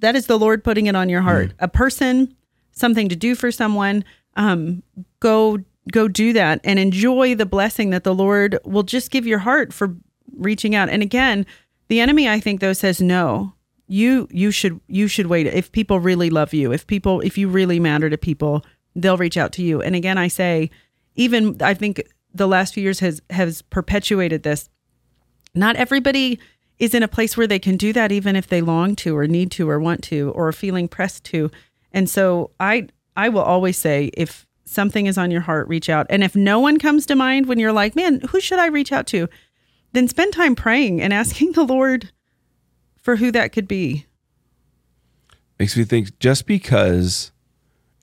that 0.04 0.16
is 0.16 0.28
the 0.28 0.38
Lord 0.38 0.64
putting 0.64 0.88
it 0.88 0.96
on 0.96 1.08
your 1.08 1.22
heart. 1.22 1.54
A 1.60 1.68
person, 1.68 2.36
something 2.74 3.08
to 3.08 3.16
do 3.16 3.36
for 3.36 3.52
someone, 3.52 4.04
um, 4.36 4.84
go 5.22 5.60
go 5.92 6.08
do 6.08 6.34
that 6.34 6.60
and 6.64 6.78
enjoy 6.78 7.36
the 7.36 7.46
blessing 7.46 7.90
that 7.92 8.04
the 8.04 8.14
Lord 8.14 8.58
will 8.66 8.84
just 8.84 9.12
give 9.12 9.26
your 9.26 9.40
heart 9.40 9.74
for 9.74 9.96
reaching 10.38 10.76
out. 10.76 10.90
And 10.90 11.02
again, 11.02 11.46
the 11.88 12.00
enemy, 12.00 12.28
I 12.28 12.40
think, 12.40 12.60
though, 12.60 12.74
says 12.74 13.02
no. 13.02 13.54
You 13.88 14.28
you 14.30 14.52
should 14.52 14.82
you 14.88 15.08
should 15.08 15.28
wait. 15.28 15.48
If 15.48 15.72
people 15.72 16.00
really 16.00 16.30
love 16.30 16.54
you, 16.54 16.74
if 16.74 16.86
people 16.86 17.22
if 17.22 17.38
you 17.38 17.48
really 17.48 17.80
matter 17.80 18.10
to 18.10 18.18
people, 18.18 18.66
they'll 18.96 19.18
reach 19.18 19.38
out 19.38 19.54
to 19.54 19.64
you. 19.64 19.82
And 19.82 19.96
again, 19.96 20.18
I 20.18 20.28
say, 20.28 20.70
even 21.16 21.62
I 21.62 21.74
think 21.74 22.02
the 22.34 22.48
last 22.48 22.74
few 22.74 22.84
years 22.84 23.00
has 23.00 23.22
has 23.30 23.62
perpetuated 23.62 24.44
this. 24.44 24.70
Not 25.56 25.76
everybody 25.76 26.40
is 26.80 26.94
in 26.94 27.04
a 27.04 27.08
place 27.08 27.38
where 27.38 27.48
they 27.48 27.60
can 27.60 27.78
do 27.78 27.94
that 27.94 28.12
even 28.12 28.36
if 28.36 28.48
they 28.48 28.62
long 28.62 28.96
to 28.98 29.16
or 29.16 29.28
need 29.28 29.52
to 29.52 29.70
or 29.70 29.80
want 29.80 30.04
to 30.04 30.32
or 30.32 30.48
are 30.48 30.52
feeling 30.54 30.88
pressed 30.88 31.24
to. 31.26 31.50
And 31.92 32.10
so 32.10 32.52
I 32.60 32.88
I 33.16 33.30
will 33.30 33.42
always 33.44 33.78
say 33.78 34.10
if 34.16 34.46
something 34.66 35.06
is 35.06 35.18
on 35.18 35.30
your 35.30 35.42
heart, 35.42 35.68
reach 35.68 35.88
out. 35.90 36.08
And 36.10 36.24
if 36.24 36.36
no 36.36 36.60
one 36.60 36.80
comes 36.80 37.06
to 37.06 37.16
mind 37.16 37.46
when 37.46 37.60
you're 37.60 37.72
like, 37.74 37.96
man, 37.96 38.22
who 38.30 38.40
should 38.42 38.58
I 38.60 38.68
reach 38.68 38.92
out 38.92 39.06
to? 39.08 39.28
Then 39.92 40.08
spend 40.08 40.34
time 40.34 40.56
praying 40.56 41.00
and 41.02 41.14
asking 41.14 41.52
the 41.52 41.64
Lord 41.64 42.12
for 42.98 43.18
who 43.18 43.32
that 43.32 43.52
could 43.52 43.68
be. 43.68 44.06
makes 45.60 45.78
me 45.78 45.84
think 45.84 46.18
just 46.20 46.46
because 46.48 47.32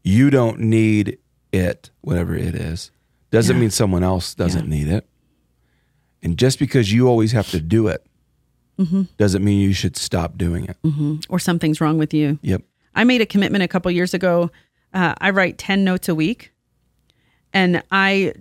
you 0.04 0.30
don't 0.30 0.61
need 0.61 1.18
it, 1.52 1.90
whatever 2.00 2.35
it 2.37 2.54
is, 2.54 2.90
doesn't 3.30 3.56
Yeah. 3.56 3.61
mean 3.61 3.70
someone 3.70 4.04
else 4.04 4.35
doesn't 4.35 4.68
need 4.68 4.87
it. 4.88 5.06
And 6.22 6.38
just 6.38 6.59
because 6.59 6.92
you 6.92 7.09
always 7.09 7.33
have 7.33 7.50
to 7.50 7.61
do 7.61 7.88
it 7.88 8.06
Mm-hmm. 8.81 9.03
doesn't 9.19 9.45
mean 9.45 9.61
you 9.61 9.75
should 9.75 9.97
stop 9.97 10.38
doing 10.38 10.64
it. 10.64 10.77
Or 11.29 11.38
something's 11.38 11.81
wrong 11.81 11.99
with 11.99 12.14
you. 12.14 12.38
Yep. 12.43 12.62
I 12.95 13.05
made 13.05 13.21
a 13.21 13.27
commitment 13.27 13.62
a 13.62 13.69
couple 13.69 13.90
years 13.90 14.14
ago. 14.14 14.51
Uh, 14.95 15.14
I 15.21 15.31
write 15.31 15.59
10 15.59 15.85
notes 15.85 16.09
a 16.09 16.14
week. 16.14 16.53
And 17.53 17.83
I 17.90 18.33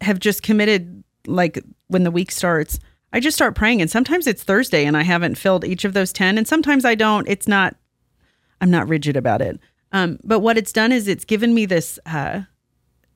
have 0.00 0.18
just 0.18 0.42
committed, 0.42 1.04
like 1.26 1.62
when 1.88 2.02
the 2.02 2.10
week 2.10 2.30
starts, 2.30 2.80
I 3.12 3.20
just 3.20 3.36
start 3.36 3.54
praying. 3.54 3.80
And 3.80 3.90
sometimes 3.90 4.26
it's 4.26 4.42
Thursday 4.42 4.84
and 4.84 4.96
I 4.96 5.02
haven't 5.02 5.36
filled 5.36 5.64
each 5.64 5.84
of 5.84 5.92
those 5.92 6.12
10. 6.12 6.38
And 6.38 6.48
sometimes 6.48 6.84
I 6.84 6.94
don't. 6.94 7.28
It's 7.28 7.46
not, 7.46 7.76
I'm 8.60 8.70
not 8.70 8.88
rigid 8.88 9.16
about 9.16 9.42
it. 9.42 9.60
Um, 9.92 10.18
but 10.24 10.40
what 10.40 10.56
it's 10.56 10.72
done 10.72 10.90
is 10.90 11.06
it's 11.06 11.24
given 11.24 11.54
me 11.54 11.66
this 11.66 11.98
uh, 12.06 12.42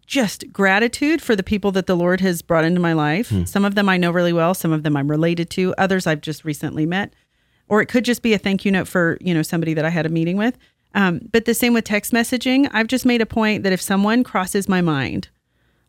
just 0.07 0.53
gratitude 0.53 1.21
for 1.21 1.35
the 1.35 1.42
people 1.42 1.73
that 1.73 1.87
the 1.87 1.97
Lord 1.97 2.21
has 2.21 2.40
brought 2.42 2.64
into 2.64 2.81
my 2.81 2.92
life. 2.92 3.33
Some 3.47 3.64
of 3.64 3.75
them 3.75 3.88
I 3.88 3.97
know 3.97 4.11
really 4.11 4.33
well, 4.33 4.55
some 4.55 4.73
of 4.73 4.83
them 4.83 4.97
I'm 4.97 5.11
related 5.11 5.51
to, 5.51 5.75
others 5.77 6.07
I've 6.07 6.21
just 6.21 6.45
recently 6.45 6.87
met 6.87 7.12
or 7.69 7.81
it 7.81 7.87
could 7.87 8.05
just 8.05 8.23
be 8.23 8.33
a 8.33 8.38
thank 8.38 8.64
you 8.64 8.73
note 8.73 8.88
for 8.88 9.19
you 9.21 9.35
know 9.35 9.42
somebody 9.42 9.75
that 9.75 9.85
I 9.85 9.90
had 9.90 10.07
a 10.07 10.11
meeting 10.11 10.37
with. 10.37 10.57
Um, 10.95 11.21
but 11.33 11.45
the 11.45 11.55
same 11.55 11.75
with 11.75 11.85
text 11.85 12.12
messaging. 12.12 12.71
I've 12.73 12.87
just 12.87 13.05
made 13.05 13.21
a 13.21 13.27
point 13.27 13.64
that 13.64 13.73
if 13.73 13.83
someone 13.83 14.25
crosses 14.25 14.69
my 14.69 14.81
mind, 14.81 15.29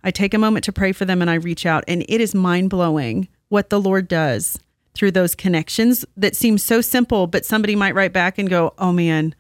I 0.03 0.11
take 0.11 0.33
a 0.33 0.39
moment 0.39 0.65
to 0.65 0.73
pray 0.73 0.91
for 0.91 1.05
them 1.05 1.21
and 1.21 1.31
I 1.31 1.35
reach 1.35 1.65
out, 1.65 1.83
and 1.87 2.03
it 2.09 2.19
is 2.19 2.35
mind 2.35 2.69
blowing 2.69 3.27
what 3.49 3.69
the 3.69 3.79
Lord 3.79 4.07
does 4.07 4.59
through 4.93 5.11
those 5.11 5.35
connections 5.35 6.03
that 6.17 6.35
seem 6.35 6.57
so 6.57 6.81
simple, 6.81 7.27
but 7.27 7.45
somebody 7.45 7.75
might 7.75 7.95
write 7.95 8.13
back 8.13 8.37
and 8.37 8.49
go, 8.49 8.73
"Oh 8.77 8.91
man." 8.91 9.35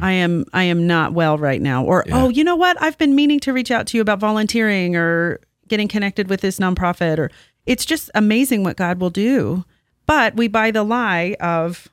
I 0.00 0.12
am 0.12 0.44
I 0.52 0.64
am 0.64 0.86
not 0.86 1.14
well 1.14 1.38
right 1.38 1.62
now 1.62 1.84
or 1.84 2.04
oh 2.12 2.28
you 2.28 2.44
know 2.44 2.56
what 2.56 2.80
I've 2.82 2.98
been 2.98 3.14
meaning 3.14 3.40
to 3.40 3.52
reach 3.52 3.70
out 3.70 3.86
to 3.88 3.96
you 3.96 4.02
about 4.02 4.18
volunteering 4.18 4.94
or 4.94 5.40
getting 5.68 5.88
connected 5.88 6.28
with 6.28 6.42
this 6.42 6.58
nonprofit 6.58 7.18
or 7.18 7.30
it's 7.64 7.86
just 7.86 8.10
amazing 8.14 8.62
what 8.62 8.76
God 8.76 9.00
will 9.00 9.10
do 9.10 9.64
but 10.06 10.36
we 10.36 10.48
buy 10.48 10.70
the 10.70 10.84
lie 10.84 11.36
of 11.40 11.88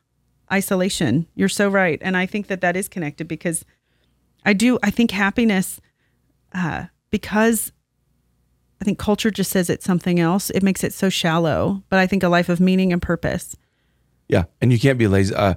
isolation. 0.51 1.27
You're 1.35 1.49
so 1.49 1.67
right. 1.67 1.99
And 2.01 2.15
I 2.15 2.25
think 2.25 2.47
that 2.47 2.61
that 2.61 2.77
is 2.77 2.87
connected 2.87 3.27
because 3.27 3.65
I 4.45 4.53
do, 4.53 4.77
I 4.83 4.91
think 4.91 5.11
happiness, 5.11 5.81
uh, 6.53 6.85
because 7.09 7.71
I 8.79 8.85
think 8.85 8.99
culture 8.99 9.31
just 9.31 9.51
says 9.51 9.69
it's 9.69 9.85
something 9.85 10.19
else, 10.19 10.49
it 10.51 10.63
makes 10.63 10.83
it 10.83 10.93
so 10.93 11.09
shallow. 11.09 11.83
But 11.89 11.99
I 11.99 12.07
think 12.07 12.23
a 12.23 12.29
life 12.29 12.49
of 12.49 12.59
meaning 12.59 12.93
and 12.93 13.01
purpose. 13.01 13.55
Yeah, 14.29 14.43
and 14.61 14.71
you 14.71 14.79
can't 14.79 14.99
be 14.99 15.07
lazy. 15.07 15.33
Uh, 15.33 15.55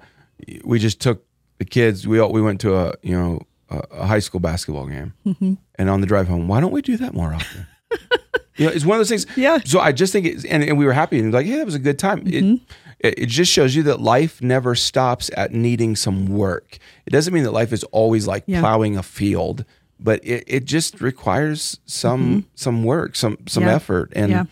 we 0.65 0.79
just 0.79 1.01
took 1.01 1.25
the 1.59 1.65
kids. 1.65 2.07
We 2.07 2.19
all, 2.19 2.33
we 2.33 2.43
went 2.43 2.61
to 2.63 2.77
a 2.77 2.95
you 3.03 3.17
know 3.19 3.41
a, 3.71 3.79
a 3.93 4.07
high 4.07 4.21
school 4.21 4.41
basketball 4.41 4.87
game, 4.87 5.13
Mm-hmm. 5.27 5.55
and 5.77 5.91
on 5.91 6.01
the 6.01 6.07
drive 6.07 6.29
home, 6.29 6.49
why 6.49 6.61
don't 6.61 6.73
we 6.73 6.83
do 6.83 6.97
that 6.99 7.15
more 7.15 7.33
often? 7.35 7.67
you 8.57 8.67
know, 8.67 8.73
it's 8.73 8.85
one 8.85 8.97
of 8.97 9.01
those 9.01 9.09
things. 9.09 9.27
Yeah. 9.37 9.59
So 9.65 9.81
I 9.81 9.93
just 9.93 10.13
think, 10.13 10.27
it's, 10.27 10.45
and, 10.45 10.63
and 10.63 10.79
we 10.79 10.85
were 10.87 10.93
happy 10.93 11.19
and 11.19 11.33
like, 11.33 11.47
hey, 11.47 11.57
that 11.57 11.67
was 11.67 11.75
a 11.75 11.79
good 11.79 11.99
time. 11.99 12.25
Mm-hmm. 12.25 12.65
It, 13.01 13.15
it 13.19 13.27
just 13.27 13.53
shows 13.53 13.75
you 13.77 13.83
that 13.85 14.01
life 14.01 14.41
never 14.41 14.75
stops 14.75 15.31
at 15.37 15.53
needing 15.53 15.95
some 15.97 16.27
work. 16.27 16.79
It 17.07 17.11
doesn't 17.11 17.33
mean 17.35 17.43
that 17.45 17.53
life 17.53 17.73
is 17.73 17.85
always 17.85 18.27
like 18.27 18.45
Yeah. 18.47 18.61
plowing 18.61 18.97
a 18.97 19.03
field, 19.03 19.65
but 20.01 20.25
it, 20.25 20.45
it 20.47 20.65
just 20.65 21.01
requires 21.01 21.79
some 21.87 22.47
some 22.55 22.85
work, 22.85 23.15
some 23.17 23.37
some 23.47 23.63
Mm-hmm. 23.63 23.69
Yeah. 23.71 23.75
effort, 23.77 24.13
and 24.17 24.31
Yeah. 24.33 24.45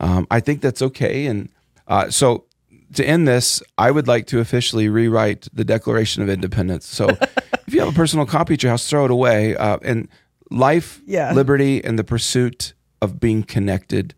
um, 0.00 0.26
I 0.30 0.40
think 0.40 0.60
that's 0.60 0.82
okay. 0.82 1.26
And 1.26 1.48
uh, 1.88 2.10
so 2.10 2.44
to 2.94 3.04
end 3.04 3.26
this, 3.28 3.62
I 3.78 3.90
would 3.90 4.08
like 4.08 4.26
to 4.28 4.40
officially 4.40 4.88
rewrite 4.88 5.48
the 5.52 5.64
Declaration 5.64 6.22
of 6.22 6.28
Independence. 6.28 6.86
So 6.86 7.08
if 7.66 7.74
you 7.74 7.80
have 7.80 7.88
a 7.88 7.92
personal 7.96 8.26
copy 8.26 8.54
at 8.54 8.62
your 8.62 8.70
house, 8.70 8.88
throw 8.88 9.04
it 9.04 9.10
away. 9.10 9.56
Uh, 9.56 9.78
and 9.82 10.08
life, 10.50 11.00
Yeah. 11.06 11.32
liberty, 11.32 11.82
and 11.84 11.98
the 11.98 12.04
pursuit 12.04 12.74
of 13.00 13.20
being 13.20 13.42
connected 13.44 14.14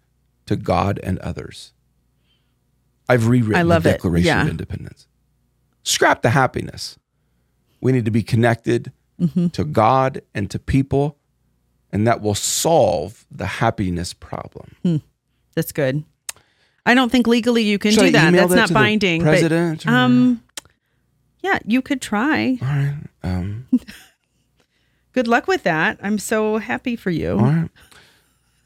to 0.46 0.56
God 0.56 0.98
and 1.02 1.18
others. 1.18 1.72
I've 3.08 3.26
rewritten 3.28 3.56
I 3.56 3.62
love 3.62 3.82
the. 3.82 3.92
Declaration 3.92 4.26
Yeah. 4.26 4.42
of 4.42 4.48
Independence. 4.48 5.06
Scrap 5.82 6.22
the 6.22 6.30
happiness. 6.30 6.98
We 7.80 7.92
need 7.92 8.04
to 8.04 8.10
be 8.10 8.22
connected 8.22 8.92
Mm-hmm. 9.20 9.48
to 9.48 9.64
God 9.64 10.22
and 10.34 10.50
to 10.50 10.58
people, 10.58 11.16
and 11.92 12.06
that 12.08 12.20
will 12.22 12.34
solve 12.34 13.24
the 13.30 13.46
happiness 13.46 14.12
problem. 14.14 15.02
That's 15.54 15.70
good. 15.70 16.02
I 16.84 16.94
don't 16.94 17.10
think 17.12 17.26
legally 17.26 17.62
you 17.62 17.78
can 17.78 17.92
Should 17.92 18.02
I 18.02 18.06
do 18.06 18.12
that. 18.12 18.28
email 18.28 18.48
That's 18.48 18.70
that 18.70 18.74
not 18.74 18.80
binding. 18.80 19.22
president, 19.22 19.84
But, 19.84 19.92
um, 19.92 20.42
yeah, 21.40 21.58
you 21.64 21.80
could 21.82 22.00
try. 22.00 22.58
All 22.60 22.68
right. 22.68 22.96
Um, 23.22 23.66
Good 25.12 25.28
luck 25.28 25.46
with 25.46 25.62
that. 25.64 25.98
I'm 26.02 26.18
so 26.18 26.56
happy 26.58 26.96
for 26.96 27.10
you. 27.10 27.32
all 27.32 27.36
right. 27.44 27.68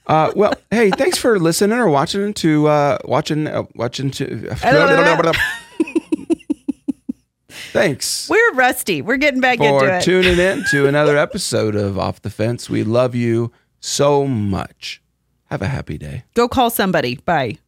Uh, 0.06 0.32
well, 0.36 0.54
hey, 0.70 0.90
thanks 0.90 1.18
for 1.18 1.36
listening 1.40 1.76
or 1.76 1.88
watching 1.90 2.32
to 2.34 2.68
uh, 2.68 2.98
watching 3.04 3.48
uh, 3.48 3.64
watching 3.74 4.08
to. 4.12 4.54
thanks 7.72 8.28
We're 8.30 8.52
rusty. 8.54 9.02
We're 9.02 9.16
getting 9.16 9.40
back 9.40 9.58
into 9.60 9.84
it. 9.84 10.00
For 10.00 10.04
tuning 10.04 10.38
in 10.38 10.64
to 10.70 10.86
another 10.88 11.16
episode 11.16 11.74
of 11.74 11.98
Off 11.98 12.22
the 12.22 12.30
Fence. 12.30 12.70
We 12.70 12.84
love 12.84 13.16
you 13.16 13.50
so 13.80 14.26
much. 14.26 15.02
Have 15.46 15.62
a 15.62 15.68
happy 15.68 15.98
day. 15.98 16.22
Go 16.34 16.46
call 16.48 16.70
somebody. 16.70 17.16
Bye. 17.16 17.58